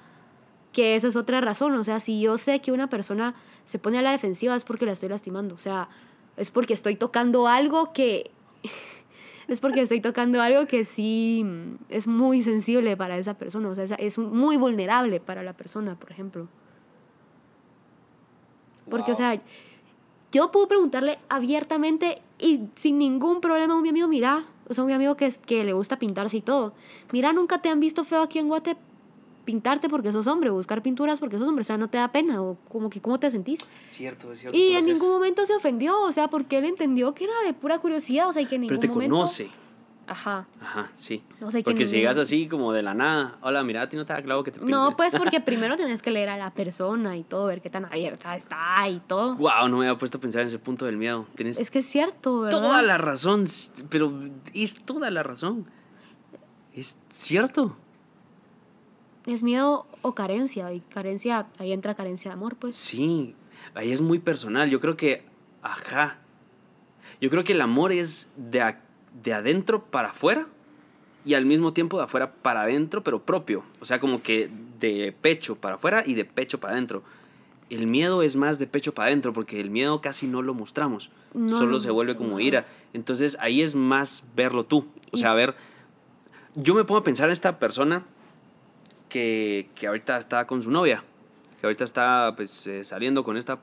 [0.72, 1.74] que esa es otra razón.
[1.74, 3.34] O sea, si yo sé que una persona
[3.66, 5.54] se pone a la defensiva es porque la estoy lastimando.
[5.54, 5.88] O sea,
[6.36, 8.30] es porque estoy tocando algo que...
[9.52, 13.68] es porque estoy tocando algo que sí mm, es muy sensible para esa persona.
[13.68, 16.48] O sea, es- muy vulnerable para la persona, por ejemplo.
[18.88, 19.40] Porque, o sea,
[20.32, 24.90] yo puedo preguntarle abiertamente y sin ningún problema a mi amigo, mira, o sea, un
[24.92, 26.72] amigo que, es, que le gusta pintarse y todo.
[27.12, 28.76] Mira, nunca te han visto feo aquí en Guate
[29.50, 32.12] pintarte porque sos hombre, o buscar pinturas porque sos hombre, o sea, no te da
[32.12, 33.58] pena, o como que, ¿cómo te sentís?
[33.88, 34.56] Cierto, es cierto.
[34.56, 37.80] Y en ningún momento se ofendió, o sea, porque él entendió que era de pura
[37.80, 39.16] curiosidad, o sea, y que en ningún Pero te momento...
[39.16, 39.50] conoce.
[40.06, 40.46] Ajá.
[40.60, 41.22] Ajá, sí.
[41.38, 44.06] Sé quién porque si llegas así como de la nada, hola, mira, a ti no
[44.06, 44.72] te da clavo que te pinte.
[44.72, 47.84] No, pues porque primero tenés que leer a la persona y todo, ver qué tan
[47.84, 49.36] abierta está y todo.
[49.36, 51.26] Wow, no me había puesto a pensar en ese punto del miedo.
[51.36, 52.60] Tienes Es que es cierto, ¿verdad?
[52.60, 53.44] toda la razón,
[53.88, 54.12] pero
[54.54, 55.66] es toda la razón.
[56.74, 57.76] Es cierto.
[59.26, 62.76] Es miedo o carencia, y carencia, ahí entra carencia de amor, pues.
[62.76, 63.34] Sí,
[63.74, 64.70] ahí es muy personal.
[64.70, 65.24] Yo creo que,
[65.62, 66.18] ajá.
[67.20, 68.80] Yo creo que el amor es de, a-
[69.22, 70.46] de adentro para afuera
[71.24, 73.62] y al mismo tiempo de afuera para adentro, pero propio.
[73.80, 77.02] O sea, como que de pecho para afuera y de pecho para adentro.
[77.68, 81.10] El miedo es más de pecho para adentro porque el miedo casi no lo mostramos.
[81.34, 82.66] No Solo lo se vuelve como ira.
[82.94, 84.86] Entonces ahí es más verlo tú.
[85.12, 85.54] O sea, ver.
[86.54, 88.04] Yo me pongo a pensar en esta persona
[89.10, 91.04] que, que ahorita está con su novia.
[91.60, 93.58] Que ahorita está pues eh, saliendo con esta,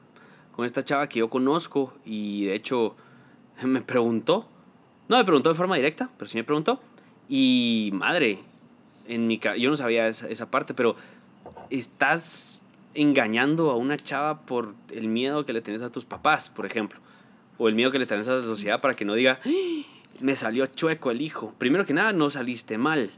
[0.55, 1.95] con esta chava que yo conozco.
[2.05, 2.95] Y de hecho
[3.63, 4.47] me preguntó.
[5.07, 6.79] No me preguntó de forma directa, pero sí me preguntó.
[7.27, 8.39] Y madre,
[9.07, 10.95] en mi yo no sabía esa, esa parte, pero
[11.71, 16.65] estás engañando a una chava por el miedo que le tenés a tus papás, por
[16.65, 16.99] ejemplo.
[17.57, 19.49] O el miedo que le tenés a la sociedad para que no diga, "¡Ah!
[20.19, 21.53] me salió chueco el hijo.
[21.57, 23.11] Primero que nada, no saliste mal.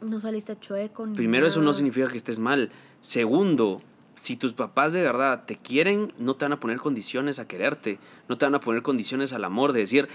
[0.00, 1.06] No saliste chueco.
[1.06, 2.70] ni Primero, eso no significa que estés mal.
[3.00, 3.82] Segundo,
[4.14, 7.98] si tus papás de verdad te quieren, no te van a poner condiciones a quererte.
[8.28, 10.08] No te van a poner condiciones al amor de decir,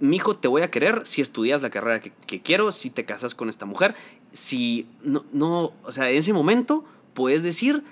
[0.00, 3.04] mi hijo te voy a querer si estudias la carrera que, que quiero, si te
[3.04, 3.94] casas con esta mujer.
[4.32, 7.84] Si no, no, o sea, en ese momento puedes decir,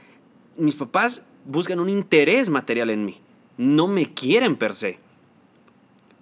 [0.57, 3.21] mis papás buscan un interés material en mí.
[3.57, 4.99] No me quieren per se.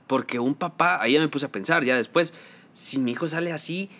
[0.06, 2.32] Porque un papá, ahí ya me puse a pensar, ya después,
[2.72, 3.90] si mi hijo sale así,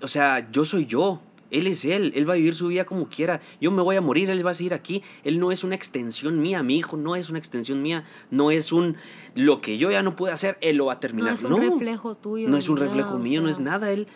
[0.00, 1.20] o sea, yo soy yo.
[1.50, 3.40] Él es él, él va a vivir su vida como quiera.
[3.60, 5.02] Yo me voy a morir, él va a seguir aquí.
[5.24, 8.70] Él no es una extensión mía, mi hijo no es una extensión mía, no es
[8.70, 8.96] un
[9.34, 11.34] lo que yo ya no pude hacer, él lo va a No terminar.
[11.34, 12.48] es un reflejo tuyo.
[12.48, 13.90] No es un nada, reflejo o mío, no es nada.
[13.90, 14.06] Él,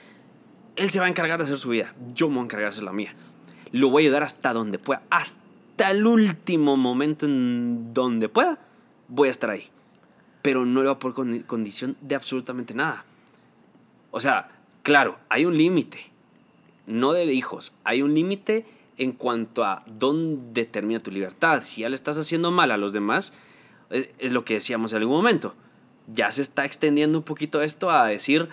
[0.77, 1.93] él se va a encargar de hacer su vida.
[2.15, 3.15] Yo me voy a encargar de hacer la mía.
[3.73, 5.03] Lo voy a ayudar hasta donde pueda.
[5.11, 8.61] Hasta el último momento en donde pueda,
[9.09, 9.65] voy a estar ahí.
[10.41, 13.05] Pero no le va a poner condi- condición de absolutamente nada.
[14.13, 14.51] O sea,
[14.85, 16.13] claro, hay un límite.
[16.87, 17.73] No de hijos.
[17.83, 18.67] Hay un límite
[18.99, 21.63] en cuanto a dónde termina tu libertad.
[21.65, 23.33] Si ya le estás haciendo mal a los demás,
[23.91, 25.55] es, es lo que decíamos en algún momento.
[26.07, 28.49] Ya se está extendiendo un poquito esto a decir,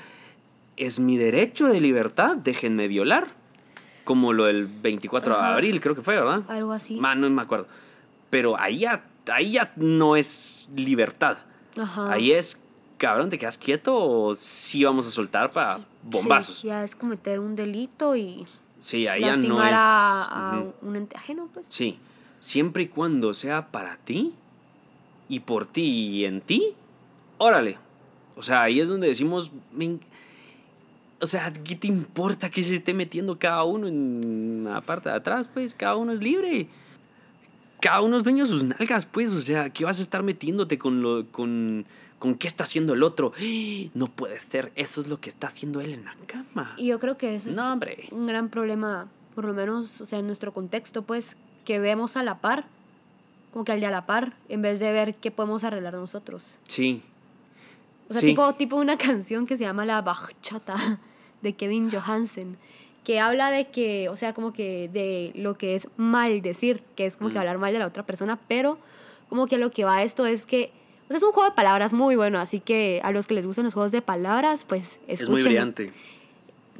[0.77, 3.27] es mi derecho de libertad, déjenme violar.
[4.03, 6.43] Como lo del 24 de abril, creo que fue, ¿verdad?
[6.47, 6.95] Algo así.
[6.95, 7.67] Ma, no me acuerdo.
[8.29, 11.37] Pero ahí ya, ahí ya no es libertad.
[11.77, 12.11] Ajá.
[12.11, 12.59] Ahí es,
[13.01, 16.59] cabrón, ¿te quedas quieto o sí vamos a soltar para bombazos?
[16.59, 18.45] Sí, ya es cometer un delito y
[18.77, 19.73] Sí, ahí ya no es...
[19.73, 20.73] a, a Ujú.
[20.83, 21.65] un ente ajeno, pues.
[21.67, 21.97] Sí,
[22.39, 24.35] siempre y cuando sea para ti
[25.27, 26.75] y por ti y en ti,
[27.39, 27.79] órale.
[28.35, 29.99] O sea, ahí es donde decimos, "Men,
[31.19, 35.15] o sea, ¿qué te importa que se esté metiendo cada uno en la parte de
[35.15, 35.49] atrás?
[35.51, 36.67] Pues cada uno es libre.
[37.79, 39.33] Cada uno es dueño de sus nalgas, pues.
[39.33, 41.85] O sea, ¿qué vas a estar metiéndote con lo con,
[42.21, 43.33] con qué está haciendo el otro?
[43.93, 46.75] No puede ser, eso es lo que está haciendo él en la cama.
[46.77, 48.07] Y yo creo que ese No, es hombre.
[48.11, 52.23] un gran problema, por lo menos, o sea, en nuestro contexto, pues, que vemos a
[52.23, 52.65] la par,
[53.51, 56.57] como que al de a la par, en vez de ver qué podemos arreglar nosotros.
[56.67, 57.01] Sí.
[58.09, 58.27] O sea, Sí.
[58.27, 60.99] tipo, tipo una canción que se llama La Bachata
[61.41, 62.57] de Kevin Johansen,
[63.03, 67.05] que habla de que, o sea, como que de lo que es mal decir, que
[67.07, 67.39] es como que Mm.
[67.39, 68.77] hablar mal de la otra persona, pero
[69.27, 70.71] como que lo que va a esto es que,
[71.13, 73.65] o es un juego de palabras muy bueno, así que a los que les gustan
[73.65, 75.43] los juegos de palabras, pues Es muy escuchen.
[75.45, 75.91] brillante.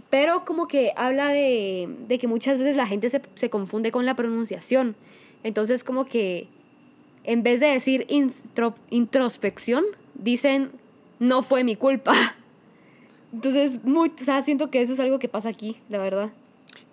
[0.09, 4.05] Pero como que habla de, de que muchas veces la gente se, se confunde con
[4.05, 4.95] la pronunciación.
[5.43, 6.47] Entonces como que
[7.23, 10.71] en vez de decir intro- introspección, dicen
[11.19, 12.13] no fue mi culpa.
[13.33, 16.31] Entonces, muy, o sea, siento que eso es algo que pasa aquí, la verdad.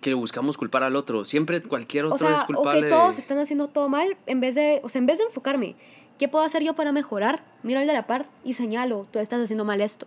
[0.01, 1.24] que buscamos culpar al otro.
[1.24, 2.81] Siempre cualquier O otro sea, es o culpable.
[2.81, 5.24] que de- todos están haciendo todo mal, en vez de, o sea, en vez de
[5.24, 5.74] enfocarme,
[6.18, 7.42] ¿qué puedo hacer yo para mejorar?
[7.62, 10.07] Miro al de la par y señalo, tú estás haciendo mal esto.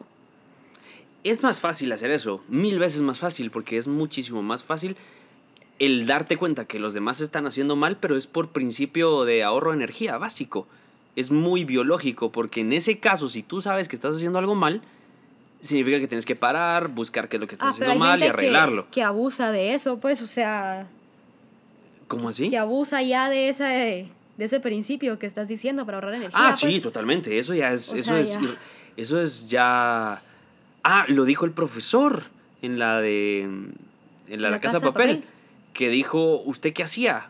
[1.23, 4.95] Es más fácil hacer eso, mil veces más fácil, porque es muchísimo más fácil
[5.79, 9.71] el darte cuenta que los demás están haciendo mal, pero es por principio de ahorro
[9.71, 10.67] de energía básico.
[11.15, 14.81] Es muy biológico, porque en ese caso, si tú sabes que estás haciendo algo mal,
[15.59, 18.23] significa que tienes que parar, buscar qué es lo que estás Ah, haciendo mal y
[18.23, 18.87] que- arreglarlo.
[18.91, 20.87] Que, abusa de eso, pues, o sea,
[22.07, 22.49] ¿Cómo así?
[22.49, 24.07] que abusa ya de ese, de
[24.45, 26.39] ese principio que estás diciendo para ahorrar energía.
[26.39, 26.81] Ah, sí, pues.
[26.83, 27.37] totalmente.
[27.37, 28.39] Eso ya es, O eso sea, es, ya.
[28.97, 30.21] eso es ya.
[30.83, 32.23] Ah, lo dijo el profesor
[32.61, 33.75] en la de, en
[34.27, 35.23] la, de la casa, de papel,
[35.73, 37.29] que dijo, ¿usted qué hacía?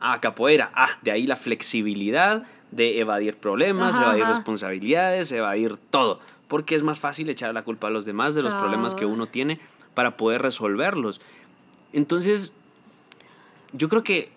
[0.00, 0.70] Ah, capoeira.
[0.74, 4.32] Ah, de ahí la flexibilidad de evadir problemas, Ajá, evadir ajá.
[4.34, 8.54] responsabilidades, evadir todo, porque es más fácil echar la culpa a los demás de los
[8.54, 9.60] problemas que uno tiene
[9.94, 11.20] para poder resolverlos.
[11.92, 12.52] Entonces,
[13.72, 14.30] yo creo que,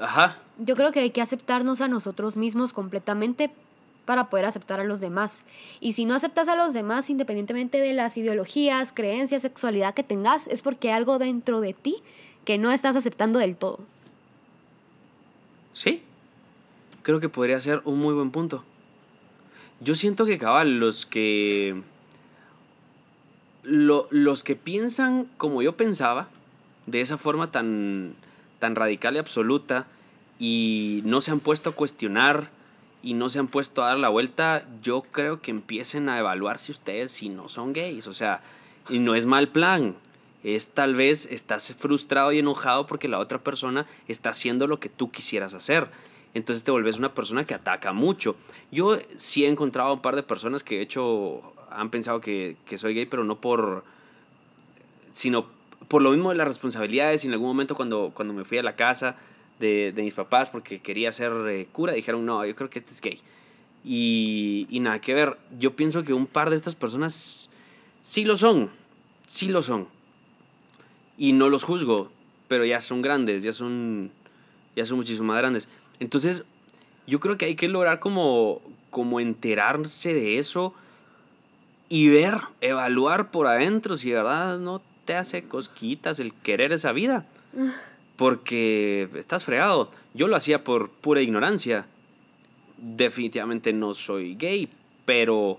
[0.00, 3.50] ajá, Yo creo que hay que aceptarnos a nosotros mismos completamente
[4.04, 5.42] para poder aceptar a los demás.
[5.80, 10.46] Y si no aceptas a los demás, independientemente de las ideologías, creencias, sexualidad que tengas,
[10.48, 11.96] es porque hay algo dentro de ti
[12.44, 13.80] que no estás aceptando del todo.
[15.72, 16.02] Sí,
[17.02, 18.62] creo que podría ser un muy buen punto.
[19.80, 21.80] Yo siento que cabal, los que.
[23.62, 26.28] lo- los que piensan como yo pensaba,
[26.86, 28.14] de esa forma tan,
[28.58, 29.86] tan radical y absoluta,
[30.38, 32.50] y no se han puesto a cuestionar
[33.02, 36.72] y no se han puesto a dar la vuelta, yo creo que empiecen a evaluarse
[36.72, 38.06] ustedes si no son gays.
[38.06, 38.40] O sea,
[38.88, 39.94] y no es mal plan.
[40.42, 44.88] Es tal vez estás frustrado y enojado porque la otra persona está haciendo lo que
[44.88, 45.88] tú quisieras hacer.
[46.32, 48.36] Entonces te vuelves una persona que ataca mucho.
[48.72, 52.78] Yo sí he encontrado un par de personas que de hecho han pensado que, que
[52.78, 53.84] soy gay, pero no por...
[55.12, 55.46] sino
[55.88, 57.24] por lo mismo de las responsabilidades.
[57.24, 59.16] Y en algún momento cuando, cuando me fui a la casa
[59.58, 62.92] de, de mis papás porque quería ser eh, cura, dijeron, no, yo creo que este
[62.92, 63.20] es gay.
[63.84, 65.36] Y, y nada que ver.
[65.58, 67.50] Yo pienso que un par de estas personas
[68.02, 68.70] sí lo son.
[69.26, 69.88] Sí lo son.
[71.16, 72.10] Y no los juzgo,
[72.48, 74.10] pero ya son grandes, ya son,
[74.74, 75.68] ya son muchísimo más grandes.
[76.00, 76.44] Entonces,
[77.06, 78.60] yo creo que hay que lograr como,
[78.90, 80.74] como enterarse de eso
[81.88, 86.92] y ver, evaluar por adentro si de verdad no te hace cosquitas el querer esa
[86.92, 87.26] vida.
[88.16, 89.90] Porque estás fregado.
[90.14, 91.86] Yo lo hacía por pura ignorancia.
[92.78, 94.68] Definitivamente no soy gay,
[95.04, 95.58] pero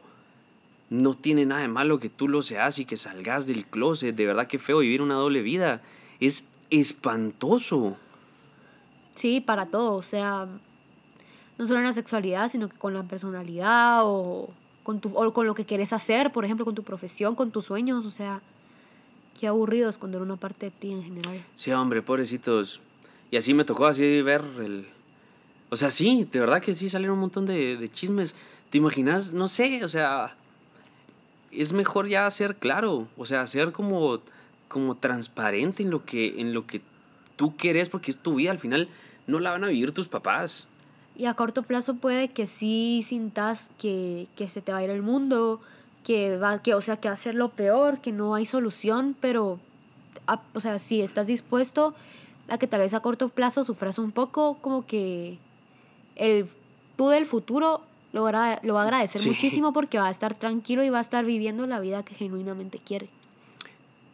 [0.90, 4.16] no tiene nada de malo que tú lo seas y que salgas del closet.
[4.16, 5.82] De verdad que feo vivir una doble vida.
[6.20, 7.98] Es espantoso.
[9.16, 10.48] Sí, para todo, o sea,
[11.58, 14.50] no solo en la sexualidad, sino que con la personalidad o
[14.84, 17.66] con, tu, o con lo que quieres hacer, por ejemplo, con tu profesión, con tus
[17.66, 18.42] sueños, o sea,
[19.40, 21.44] qué aburrido esconder una parte de ti en general.
[21.56, 22.82] Sí, hombre, pobrecitos.
[23.32, 24.88] Y así me tocó así ver el...
[25.70, 28.36] O sea, sí, de verdad que sí salieron un montón de, de chismes.
[28.70, 29.34] ¿Te imaginas?
[29.34, 30.36] No sé, o sea,
[31.52, 34.20] es mejor ya ser claro, o sea, ser como,
[34.68, 36.82] como transparente en lo, que, en lo que
[37.36, 38.90] tú quieres, porque es tu vida, al final
[39.28, 40.68] no la van a vivir tus papás.
[41.18, 44.90] Y a corto plazo puede que sí sintas que, que se te va a ir
[44.90, 45.62] el mundo,
[46.06, 49.16] que va, que, o sea, que va a ser lo peor, que no hay solución,
[49.20, 49.60] pero,
[50.28, 51.94] a- o sea, si estás dispuesto
[52.48, 55.40] a que tal vez a corto plazo sufras un poco, como que
[56.16, 56.48] el
[56.96, 57.82] tú del futuro
[58.14, 59.28] lo, va a- lo va a agradecer Sí.
[59.30, 62.80] muchísimo porque va a estar tranquilo y va a estar viviendo la vida que genuinamente
[62.80, 63.10] quiere.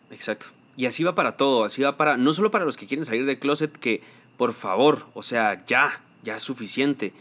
[0.10, 0.48] Exacto.
[0.78, 3.26] Y así va para todo, así va para, no solo para los que quieren salir
[3.26, 4.02] del closet, que
[4.38, 7.14] por favor, o sea, ya, ya es suficiente,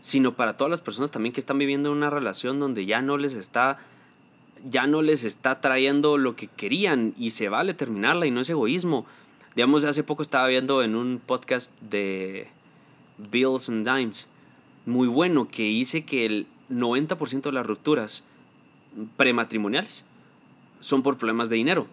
[0.00, 3.34] sino para todas las personas también que están viviendo una relación donde ya no les
[3.34, 3.78] está,
[4.68, 8.50] ya no les está trayendo lo que querían y se vale terminarla y no es
[8.50, 9.06] egoísmo.
[9.54, 12.48] Digamos, hace poco estaba viendo en un podcast de
[13.18, 14.26] Bills and Dimes,
[14.86, 18.24] muy bueno, que dice que el 90% de las rupturas
[19.16, 20.04] prematrimoniales
[20.80, 21.86] son por problemas de dinero,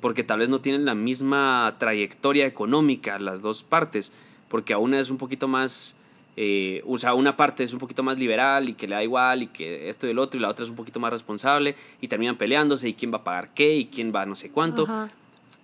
[0.00, 4.12] porque tal vez no tienen la misma trayectoria económica las dos partes,
[4.48, 5.96] porque a una es un poquito más,
[6.40, 9.42] eh, o sea, una parte es un poquito más liberal y que le da igual
[9.42, 12.06] y que esto y el otro, y la otra es un poquito más responsable y
[12.06, 14.84] terminan peleándose y quién va a pagar qué y quién va a no sé cuánto.
[14.84, 15.10] Ajá,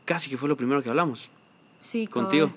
[0.04, 1.30] Casi que fue lo primero que hablamos
[1.80, 2.50] sí, contigo.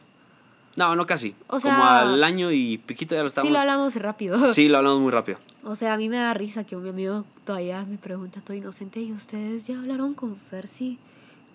[0.75, 1.35] No, no casi.
[1.47, 3.53] O Como sea, al año y piquito ya lo Sí estábamos.
[3.53, 4.45] lo hablamos rápido.
[4.53, 5.37] Sí, lo hablamos muy rápido.
[5.63, 8.99] O sea, a mí me da risa que mi amigo todavía me pregunta todo inocente,
[8.99, 10.97] ¿y ustedes ya hablaron con Fer si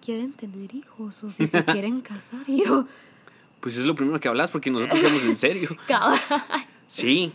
[0.04, 2.42] quieren tener hijos o si se quieren casar?
[2.46, 2.86] Y yo,
[3.62, 5.76] Pues es lo primero que hablas porque nosotros somos en serio.
[6.88, 7.32] Sí.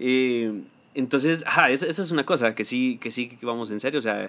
[0.00, 0.60] Eh,
[0.92, 4.00] entonces, ajá, esa, esa es una cosa que sí, que sí que vamos en serio.
[4.00, 4.28] O sea,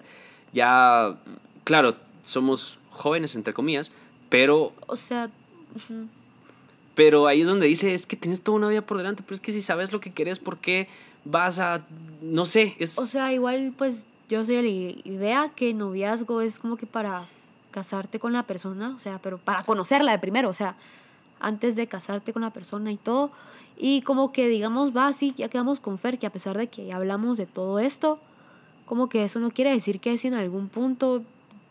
[0.54, 1.18] ya,
[1.64, 3.92] claro, somos jóvenes, entre comillas,
[4.30, 5.32] pero, O sea,
[6.94, 9.42] pero ahí es donde dice, es que tienes toda una vida por delante, pero es
[9.42, 10.88] que si sabes lo que querés, ¿por qué
[11.26, 11.86] vas a,
[12.22, 13.00] no sé, es...
[13.00, 17.28] o sea, igual pues yo soy de la idea que noviazgo es como que para
[17.72, 20.76] casarte con la persona, o sea, pero para conocerla de primero, o sea,
[21.40, 23.32] antes de casarte con la persona y todo.
[23.78, 26.86] Y como que digamos, va así, ya quedamos con Fer, que a pesar de que
[26.86, 28.20] ya hablamos de todo esto,
[28.86, 31.24] como que eso no quiere decir que si en algún punto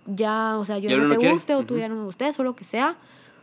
[0.06, 1.32] ya, o sea, yo Ya no te quiere.
[1.34, 2.96] guste o tú ya no me gustes o lo que sea,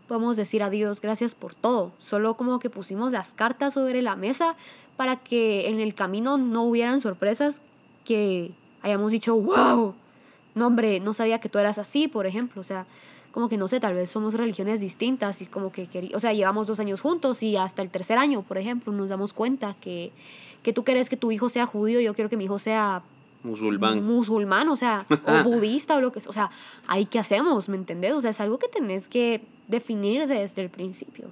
[0.08, 1.92] podemos decir adiós, gracias por todo.
[2.00, 4.56] Solo como que pusimos las cartas sobre la mesa
[4.98, 7.62] para que en el camino no hubieran sorpresas
[8.04, 8.52] que
[8.82, 9.94] hayamos dicho, wow,
[10.56, 12.62] no hombre, no sabía que tú eras así, por ejemplo.
[12.62, 12.86] O sea,
[13.36, 16.68] como que no sé, tal vez somos religiones distintas y como que, o sea, llevamos
[16.68, 20.14] dos años juntos y hasta el tercer año, por ejemplo, nos damos cuenta que,
[20.64, 23.02] que tú quieres que tu hijo sea judío, yo quiero que mi hijo sea
[23.44, 24.02] Musulmán.
[24.06, 26.30] musulmán, o sea, o budista o lo que sea.
[26.30, 26.50] O sea,
[26.88, 28.14] ahí qué hacemos, ¿me entendés?
[28.14, 31.26] O sea, es algo que tenés que definir desde el principio.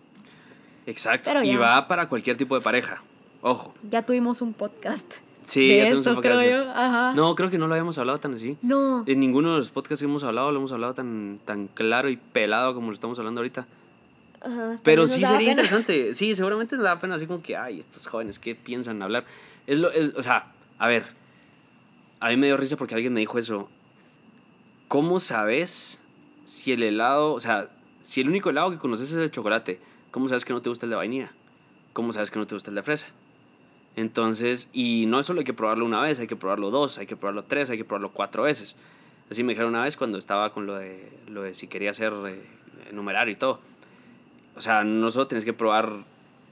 [0.86, 1.30] Exacto.
[1.30, 1.60] Pero Y ya.
[1.60, 3.02] va para cualquier tipo de pareja.
[3.42, 3.74] Ojo.
[3.90, 5.16] Ya tuvimos un podcast
[5.46, 6.50] Sí, de ya esto, un creo así.
[6.50, 6.70] yo.
[6.72, 7.14] Ajá.
[7.16, 8.58] No, creo que no lo habíamos hablado tan así.
[8.62, 9.04] No.
[9.08, 12.18] En ninguno de los podcasts que hemos hablado lo hemos hablado tan, tan claro y
[12.18, 13.68] pelado como lo estamos hablando ahorita.
[14.42, 15.52] Ajá, Pero sí sería pena.
[15.52, 16.14] interesante.
[16.14, 19.24] Sí, seguramente da pena así como que, ay, estos jóvenes, ¿qué piensan hablar?
[19.68, 21.06] Es lo, es, o sea, a ver,
[22.20, 23.70] a mí me dio risa porque alguien me dijo eso.
[24.88, 26.02] ¿Cómo sabes
[26.46, 27.70] si el helado, o sea,
[28.02, 29.80] si el único helado que conoces es el chocolate,
[30.12, 31.32] ¿cómo sabes que no te gusta el de vainilla?
[31.94, 33.08] ¿Cómo sabes que no te gusta el de fresa?
[33.96, 37.16] Entonces, y no solo hay que probarlo una vez, hay que probarlo dos, hay que
[37.16, 38.76] probarlo tres, hay que probarlo cuatro veces.
[39.30, 42.14] Así me dijeron una vez cuando estaba con lo de, lo de si quería hacer
[42.28, 42.42] eh,
[43.28, 43.60] y todo.
[44.56, 45.92] O sea, no solo tienes que probar.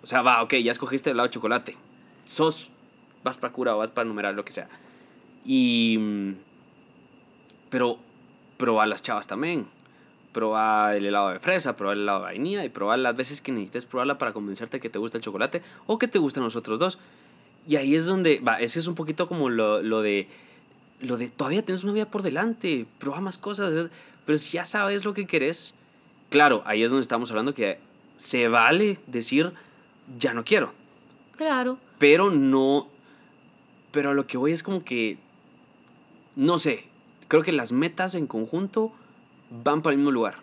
[0.03, 1.77] O sea, va, ok, ya escogiste el helado de chocolate.
[2.25, 2.69] Sos,
[3.23, 4.67] vas para cura o vas para numerar, lo que sea.
[5.45, 5.97] Y.
[5.99, 6.31] mm,
[7.69, 7.99] Pero
[8.57, 9.67] probar las chavas también.
[10.31, 13.51] Probar el helado de fresa, probar el helado de vainilla y probar las veces que
[13.51, 16.79] necesites probarla para convencerte que te gusta el chocolate o que te gustan los otros
[16.79, 16.99] dos.
[17.67, 20.27] Y ahí es donde, va, ese es un poquito como lo, lo de.
[20.99, 23.89] Lo de todavía tienes una vida por delante, prueba más cosas.
[24.25, 25.73] Pero si ya sabes lo que querés,
[26.29, 27.79] claro, ahí es donde estamos hablando que
[28.17, 29.51] se vale decir,
[30.19, 30.73] ya no quiero.
[31.37, 31.79] Claro.
[31.97, 32.87] Pero no.
[33.91, 35.17] Pero a lo que voy es como que.
[36.35, 36.85] No sé.
[37.27, 38.91] Creo que las metas en conjunto
[39.63, 40.35] van para el mismo lugar.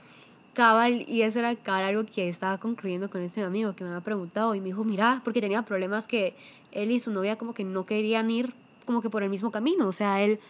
[0.54, 4.02] Cabal, y eso era cabal algo que estaba concluyendo con este amigo que me había
[4.02, 6.34] preguntado y me dijo, mira, porque tenía problemas que
[6.72, 8.54] él y su novia como que no querían ir
[8.88, 10.40] como que por el mismo camino, o sea, él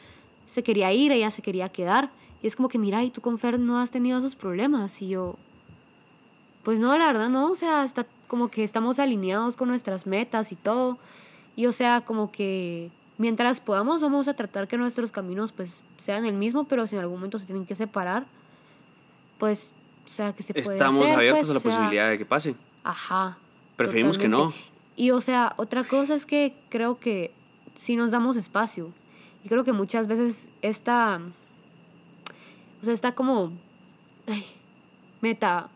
[0.47, 2.11] se quería ir, ella se quería quedar,
[2.41, 5.09] y es como que, mira, y tú con Fer no has tenido esos problemas, y
[5.09, 5.35] yo,
[6.63, 10.53] pues no, la verdad no, o sea, está como que estamos alineados con nuestras metas
[10.53, 10.99] y todo,
[11.57, 16.25] y o sea, como que mientras podamos vamos a tratar que nuestros caminos pues sean
[16.25, 18.27] el mismo, pero si en algún momento se tienen que separar,
[19.39, 19.73] pues,
[20.07, 22.19] o sea, que se puede Estamos hacer, abiertos pues, a la o sea, posibilidad de
[22.19, 22.55] que pase.
[22.85, 23.37] Ajá.
[23.77, 24.55] Preferimos que no.
[24.99, 27.31] Y o sea, otra cosa es que creo que
[27.77, 28.93] si nos damos espacio.
[29.45, 31.21] Y creo que muchas veces esta,
[32.83, 33.53] o sea, está como,
[34.27, 34.45] ay,
[35.21, 35.69] meta,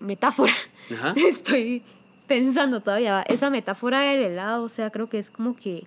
[0.00, 0.54] metáfora.
[0.90, 1.12] Ajá.
[1.28, 1.82] Estoy
[2.26, 5.84] pensando todavía, esa metáfora del helado, o sea, creo que es como que,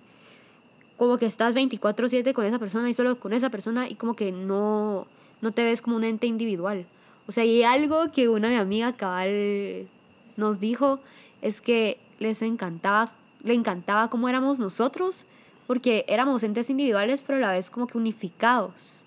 [0.96, 4.30] como que estás 24/7 con esa persona y solo con esa persona y como que
[4.30, 5.08] no,
[5.40, 6.86] no te ves como un ente individual.
[7.26, 9.88] O sea, y algo que una de mi amiga cabal
[10.36, 11.00] nos dijo
[11.42, 13.10] es que les encantaba,
[13.42, 15.26] le encantaba cómo éramos nosotros,
[15.66, 19.04] porque éramos entes individuales, pero a la vez como que unificados.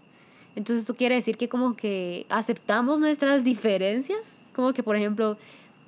[0.56, 5.38] Entonces esto quiere decir que como que aceptamos nuestras diferencias, como que por ejemplo,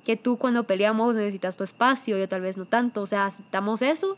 [0.04, 3.82] que tú cuando peleamos necesitas tu espacio, yo tal vez no tanto, o sea, aceptamos
[3.82, 4.16] eso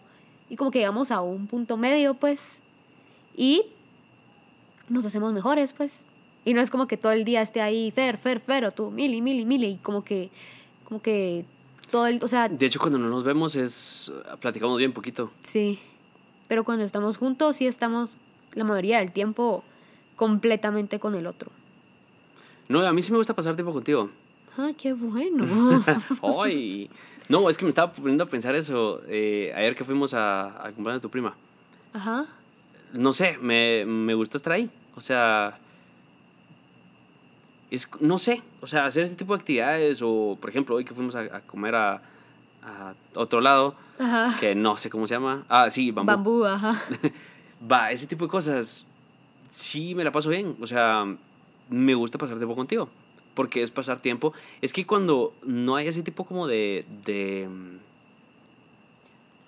[0.50, 2.60] y como que llegamos a un punto medio, pues,
[3.36, 3.66] y
[4.88, 6.04] nos hacemos mejores, pues.
[6.44, 8.90] Y no es como que todo el día esté ahí, Fer, Fer, Fer, o tú,
[8.90, 10.30] Mili, Mili, Mili, y como que,
[10.84, 11.44] como que
[11.90, 14.12] todo el, o sea, De hecho, cuando no nos vemos es.
[14.40, 15.30] Platicamos bien poquito.
[15.40, 15.78] sí.
[16.48, 18.16] Pero cuando estamos juntos, sí estamos
[18.54, 19.62] la mayoría del tiempo
[20.16, 21.50] completamente con el otro.
[22.68, 24.08] No, a mí sí me gusta pasar tiempo contigo.
[24.56, 25.84] Ah, qué bueno.
[26.42, 26.90] Ay.
[27.28, 29.02] No, es que me estaba poniendo a pensar eso.
[29.06, 31.34] eh, ayer que fuimos a, al cumpleaños de tu prima.
[31.92, 32.24] Ajá.
[32.94, 34.70] No sé, me, me gustó estar ahí.
[34.94, 35.58] O sea.
[37.70, 40.94] Es, no sé, o sea, hacer este tipo de actividades o, por ejemplo, hoy que
[40.94, 42.02] fuimos a, a comer a,
[42.62, 44.36] a otro lado, Ajá.
[44.40, 45.44] que no sé cómo se llama.
[45.48, 46.10] Ah, sí, bambú.
[46.12, 46.82] Bambú, ajá.
[47.70, 48.86] Va, ese tipo de cosas,
[49.48, 50.54] sí me la paso bien.
[50.60, 51.04] O sea,
[51.68, 52.88] me gusta pasar tiempo contigo.
[53.34, 54.32] Porque es pasar tiempo.
[54.60, 56.84] Es que cuando no hay ese tipo como de.
[57.04, 57.48] de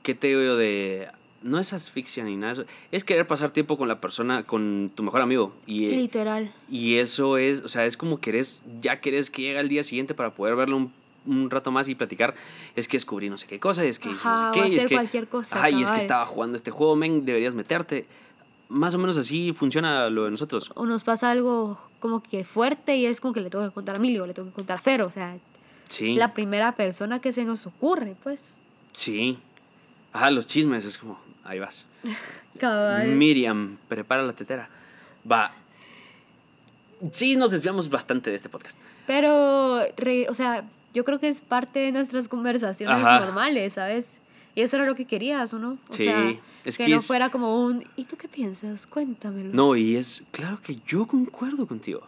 [0.03, 0.57] ¿Qué te digo yo?
[0.57, 1.09] De.
[1.43, 2.71] No es asfixia ni nada de eso.
[2.93, 5.55] Es querer pasar tiempo con la persona, con tu mejor amigo.
[5.67, 6.53] Y, eh, Literal.
[6.71, 10.13] y eso es, o sea, es como querés, ya querés que llegue al día siguiente
[10.15, 10.93] para poder verlo un,
[11.25, 12.35] un rato más y platicar.
[12.77, 14.87] Es que descubrí no sé qué cosa, es que hice no sé qué, y es
[14.87, 14.95] que.
[14.97, 18.07] cualquier cosa, Ajá, y es que estaba jugando este juego, men, deberías meterte.
[18.69, 20.71] Más o menos así funciona lo de nosotros.
[20.75, 23.95] O nos pasa algo como que fuerte y es como que le tengo que contar
[23.95, 25.39] a Emilio, le tengo que contar a Fer, o sea,
[25.89, 26.15] Sí.
[26.15, 28.59] la primera persona que se nos ocurre, pues.
[28.93, 29.39] Sí.
[30.13, 31.87] Ajá, los chismes, es como, ahí vas.
[32.59, 33.09] Cabal.
[33.09, 34.69] Miriam, prepara la tetera.
[35.31, 35.53] Va.
[37.13, 38.79] Sí, nos desviamos bastante de este podcast.
[39.07, 43.21] Pero, re- o sea, yo creo que es parte de nuestras conversaciones Ajá.
[43.21, 44.07] normales, ¿sabes?
[44.55, 45.79] Y eso era lo que querías, ¿o no?
[45.89, 46.35] O Sí, sea,
[46.65, 48.87] es que, que no es- fuera como un, ¿y tú qué piensas?
[48.87, 49.51] Cuéntamelo.
[49.55, 52.03] No, y es claro que yo concuerdo contigo.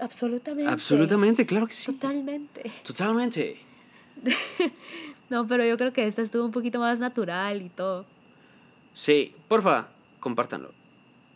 [0.00, 0.70] Absolutamente.
[0.70, 1.86] Absolutamente, claro que sí.
[1.92, 2.70] Totalmente.
[2.82, 3.56] Totalmente.
[5.28, 8.06] No, pero yo creo que esta estuvo un poquito más natural y todo.
[8.96, 9.88] Sí, porfa,
[10.20, 10.72] compártanlo.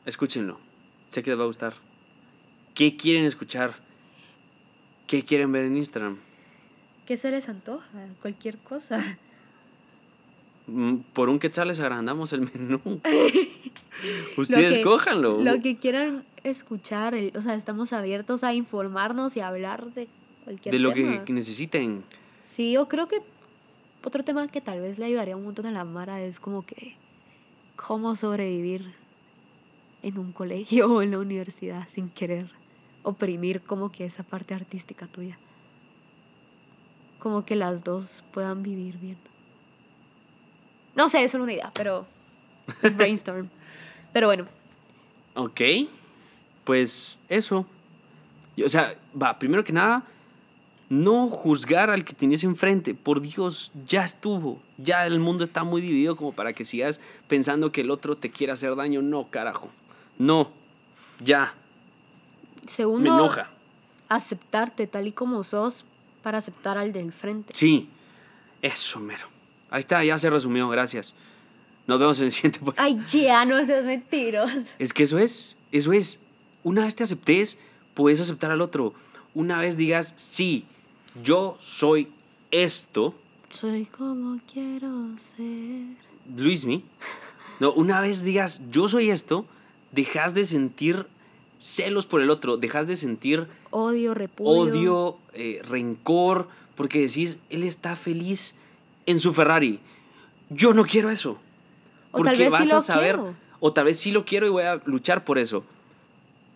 [0.06, 0.58] Escúchenlo.
[1.10, 1.74] Sé que les va a gustar.
[2.74, 3.74] ¿Qué quieren escuchar?
[5.06, 6.16] ¿Qué quieren ver en Instagram?
[7.04, 7.84] ¿Qué se les antoja?
[8.22, 9.18] Cualquier cosa.
[10.66, 12.80] Mm, Por un quetzal les agrandamos el menú.
[14.38, 15.38] Ustedes que- cójanlo.
[15.42, 20.08] Lo que quieran escuchar, o sea, estamos abiertos a informarnos y a hablar de
[20.44, 21.24] cualquier de lo tema.
[21.26, 22.04] que necesiten.
[22.44, 23.18] Sí, yo creo que
[24.02, 26.96] otro tema que tal vez le ayudaría un montón a la Mara es como que
[27.86, 28.94] cómo sobrevivir
[30.02, 32.50] en un colegio o en la universidad sin querer
[33.02, 35.38] oprimir como que esa parte artística tuya.
[37.18, 39.18] Como que las dos puedan vivir bien.
[40.94, 42.06] No sé, es solo una idea, pero
[42.82, 43.48] es brainstorm.
[44.12, 44.46] pero bueno,
[45.34, 45.60] Ok,
[46.64, 47.64] pues eso.
[48.64, 50.04] O sea, va, primero que nada,
[50.90, 52.94] no juzgar al que tienes enfrente.
[52.94, 54.60] Por Dios, ya estuvo.
[54.76, 58.30] Ya el mundo está muy dividido como para que sigas pensando que el otro te
[58.30, 59.00] quiere hacer daño.
[59.00, 59.70] No, carajo.
[60.18, 60.50] No,
[61.24, 61.54] ya.
[62.66, 63.50] segundo, Me enoja.
[64.08, 65.84] aceptarte tal y como sos
[66.22, 67.54] para aceptar al del frente.
[67.54, 67.88] Sí,
[68.60, 69.26] eso, mero.
[69.70, 71.14] Ahí está, ya se resumió, gracias.
[71.86, 72.80] Nos vemos en el siguiente podcast.
[72.80, 74.72] Ay, ya, no seas mentiroso.
[74.78, 76.20] Es que eso es, eso es.
[76.64, 77.58] Una vez te aceptes,
[77.94, 78.92] puedes aceptar al otro.
[79.34, 80.66] Una vez digas, sí,
[81.22, 82.08] yo soy
[82.50, 83.14] esto,
[83.50, 84.88] Soy como quiero
[85.36, 85.96] ser.
[86.36, 86.84] Luismi.
[87.58, 89.44] No, una vez digas, yo soy esto,
[89.92, 91.06] dejas de sentir
[91.58, 94.50] celos por el otro, dejas de sentir Odio, repudio.
[94.72, 98.54] odio, eh, rencor, porque decís, él está feliz
[99.06, 99.80] en su Ferrari.
[100.48, 101.38] Yo no quiero eso.
[102.12, 103.34] O Porque tal vez sí vas lo a saber, quiero.
[103.60, 105.64] o tal vez sí lo quiero y voy a luchar por eso.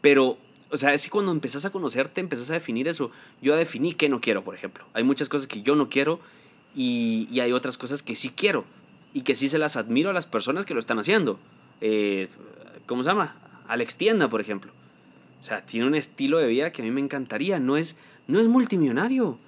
[0.01, 0.39] Pero,
[0.75, 3.13] o sea, es que cuando empezás a conocerte, empezás a definir eso.
[3.41, 4.85] Yo definí que no quiero, por ejemplo.
[4.93, 6.19] Hay muchas cosas que yo no quiero
[6.75, 8.65] y, hay otras cosas que sí quiero.
[9.13, 11.39] Y que sí se las admiro a las personas que lo están haciendo.
[11.81, 12.29] Eh,
[12.87, 13.37] ¿Cómo se llama?
[13.69, 14.73] Alex Tienda, por ejemplo.
[15.41, 17.61] O sea, tiene un estilo de vida que a mí me encantaría.
[17.61, 17.97] No es,
[18.27, 19.39] no es multimillonario,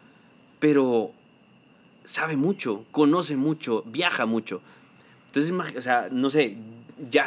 [0.60, 1.10] pero
[2.04, 4.60] sabe mucho, conoce mucho, viaja mucho.
[5.32, 6.56] Entonces, o sea, no sé,
[7.10, 7.26] ya...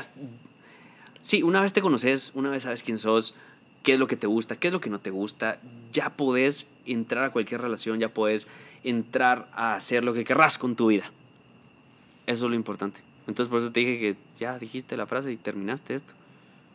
[1.22, 3.36] Sí, una vez te conoces, una vez sabes quién sos,
[3.84, 5.59] qué es lo que te gusta, qué es lo que no te gusta,
[5.91, 8.47] ya podés entrar a cualquier relación, ya podés
[8.84, 11.11] entrar a hacer lo que querrás con tu vida.
[12.27, 13.01] Eso es lo importante.
[13.27, 16.13] Entonces, por eso te dije que ya dijiste la frase y terminaste esto.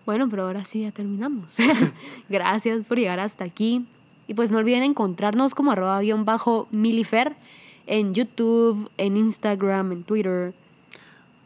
[0.07, 1.57] Bueno, pero ahora sí ya terminamos.
[2.29, 3.85] Gracias por llegar hasta aquí.
[4.27, 7.37] Y pues no olviden encontrarnos como arroba guion bajo milifer
[7.87, 10.55] en YouTube, en Instagram, en Twitter.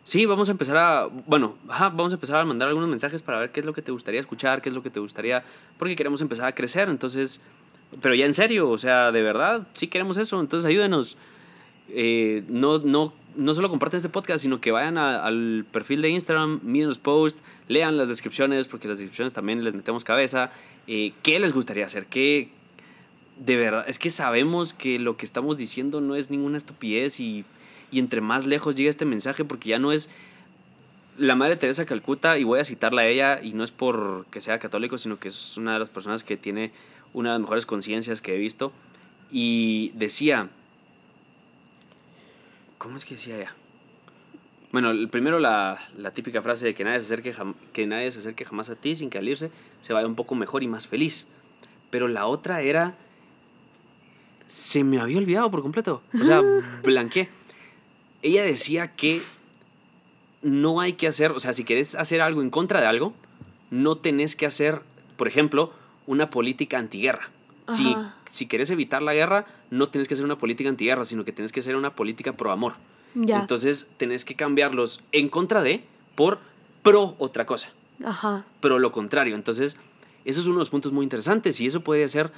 [0.09, 3.51] Sí, vamos a empezar a, bueno, vamos a empezar a mandar algunos mensajes para ver
[3.53, 5.45] qué es lo que te gustaría escuchar, qué es lo que te gustaría,
[5.77, 7.43] porque queremos empezar a crecer, entonces,
[8.01, 11.19] pero ya en serio, o sea, de verdad, sí queremos eso, entonces ayúdenos.
[11.91, 16.61] Eh, no, no, no solo compartan este podcast, sino que vayan al perfil de Instagram,
[16.63, 20.53] miren los posts, lean las descripciones, porque las descripciones también les metemos cabeza.
[20.87, 22.07] Eh, ¿Qué les gustaría hacer?
[22.07, 22.49] ¿Qué,
[23.37, 27.45] de verdad, es que sabemos que lo que estamos diciendo no es ninguna estupidez y,
[27.91, 30.11] y entre más lejos llega este mensaje, porque ya no es
[31.17, 34.27] la Madre Teresa de Calcuta, y voy a citarla a ella, y no es por
[34.31, 36.71] que sea católico, sino que es una de las personas que tiene
[37.13, 38.73] una de las mejores conciencias que he visto,
[39.31, 40.49] y decía,
[42.79, 43.55] ¿cómo es que decía ella?
[44.71, 48.13] Bueno, el primero la, la típica frase de que nadie, se acerque jam- que nadie
[48.13, 50.69] se acerque jamás a ti sin que al irse se vaya un poco mejor y
[50.69, 51.27] más feliz.
[51.91, 52.95] Pero la otra era
[54.47, 56.03] se me había olvidado por completo.
[56.21, 56.43] O sea,
[56.83, 57.31] blanqueé.
[58.23, 59.23] Ella decía que
[60.43, 63.13] no hay que hacer, o sea, si quieres hacer algo en contra de algo,
[63.71, 64.83] no tenés que hacer,
[65.17, 65.73] por ejemplo,
[66.07, 67.31] una política antiguerra.
[67.69, 67.95] Si,
[68.31, 71.53] si quieres evitar la guerra, no tienes que hacer una política antiguerra, sino que tienes
[71.53, 72.77] que hacer una política pro amor.
[73.15, 73.41] Ya.
[73.41, 76.39] Entonces, tenés que cambiarlos en contra de por
[76.83, 77.71] pro otra cosa
[78.05, 78.45] Ajá.
[78.61, 79.35] pero lo contrario.
[79.35, 79.77] Entonces,
[80.25, 82.31] eso es uno de los puntos muy interesantes y eso puede ser,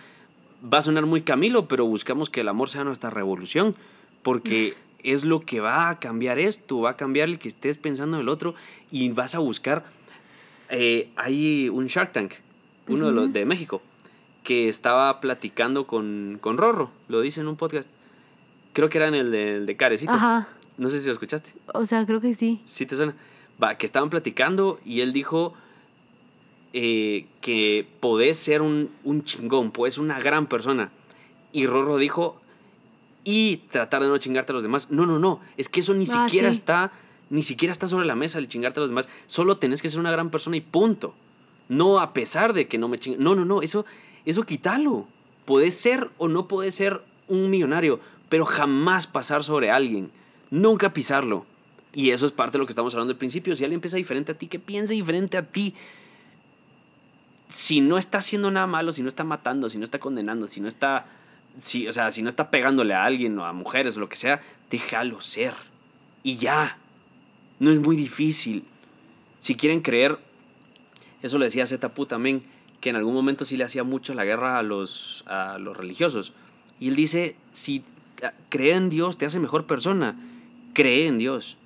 [0.62, 3.74] va a sonar muy Camilo, pero buscamos que el amor sea nuestra revolución,
[4.22, 4.74] porque
[5.04, 8.22] es lo que va a cambiar esto, va a cambiar el que estés pensando en
[8.22, 8.54] el otro
[8.90, 9.84] y vas a buscar,
[10.68, 12.34] eh, hay un Shark Tank,
[12.88, 13.82] uno de, los, de México,
[14.42, 17.90] que estaba platicando con, con Rorro, lo dice en un podcast,
[18.72, 20.48] creo que era en el de, el de Carecito, Ajá.
[20.76, 21.52] no sé si lo escuchaste.
[21.74, 22.60] O sea, creo que sí.
[22.64, 23.14] ¿Sí te suena?
[23.62, 25.54] Va, que estaban platicando y él dijo
[26.72, 30.90] eh, que podés ser un, un chingón, ser una gran persona.
[31.52, 32.39] Y Rorro dijo,
[33.24, 34.90] y tratar de no chingarte a los demás.
[34.90, 36.56] No, no, no, es que eso ni Ah, siquiera sí.
[36.58, 36.92] está,
[37.28, 39.08] ni siquiera está sobre la mesa el chingarte a los demás.
[39.26, 41.14] Solo tenés que ser una gran persona y punto.
[41.68, 43.22] No a pesar de que no me chinguen.
[43.22, 43.88] No, no, no, eso, eso
[44.24, 45.06] eso quítalo.
[45.44, 50.10] Podés ser o no podés ser un millonario, pero jamás pasar sobre alguien.
[50.50, 51.46] Nunca pisarlo.
[51.92, 53.54] Y eso es parte de lo que estamos hablando al principio.
[53.56, 55.74] Si alguien piensa diferente a ti, que piense diferente a ti.
[57.48, 60.60] Si no está haciendo nada malo, si no está matando, si no está condenando, si
[60.60, 61.06] no está,
[61.58, 64.16] si, o sea, si no está pegándole a alguien o a mujeres o lo que
[64.16, 65.54] sea, déjalo ser.
[66.22, 66.78] Y ya.
[67.58, 68.64] No es muy difícil.
[69.38, 70.18] Si quieren creer,
[71.22, 72.42] eso le decía Zetapu también,
[72.80, 76.32] que en algún momento sí le hacía mucho la guerra a los, a los religiosos.
[76.78, 77.84] Y él dice, si
[78.48, 80.16] creer en Dios te hace mejor persona,
[80.72, 81.56] cree en Dios.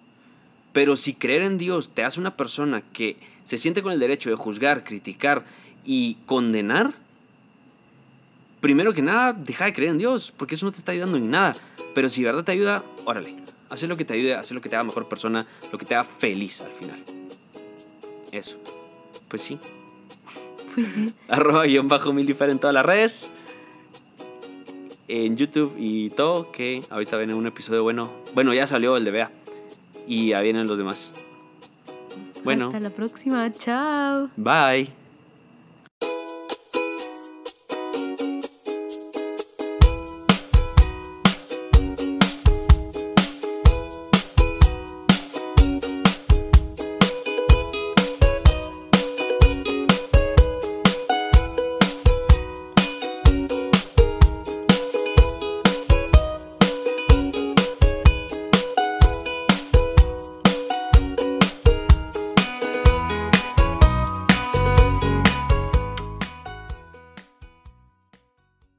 [0.73, 4.31] Pero si creer en Dios te hace una persona que se siente con el derecho
[4.31, 5.45] de juzgar, criticar
[5.85, 6.95] y condenar,
[8.65, 11.31] primero que nada, deja de creer en Dios, porque eso no te está ayudando en
[11.31, 11.55] nada.
[11.95, 13.37] Pero si de verdad te ayuda, órale,
[13.69, 15.95] haz lo que te ayude, haz lo que te haga mejor persona, lo que te
[15.95, 17.05] haga feliz al final.
[18.33, 18.57] Eso.
[19.29, 19.59] Pues sí.
[20.75, 21.13] Pues sí.
[21.29, 23.29] Arroba guion bajo milifar en todas las redes.
[25.09, 28.11] En YouTube y todo, que ahorita viene un episodio bueno.
[28.33, 29.31] Bueno, ya salió el de Bea.
[30.07, 31.13] Y ya vienen los demás.
[32.45, 32.69] Bueno.
[32.69, 33.53] Hasta la próxima.
[33.53, 34.31] Chao.
[34.39, 35.04] Bye.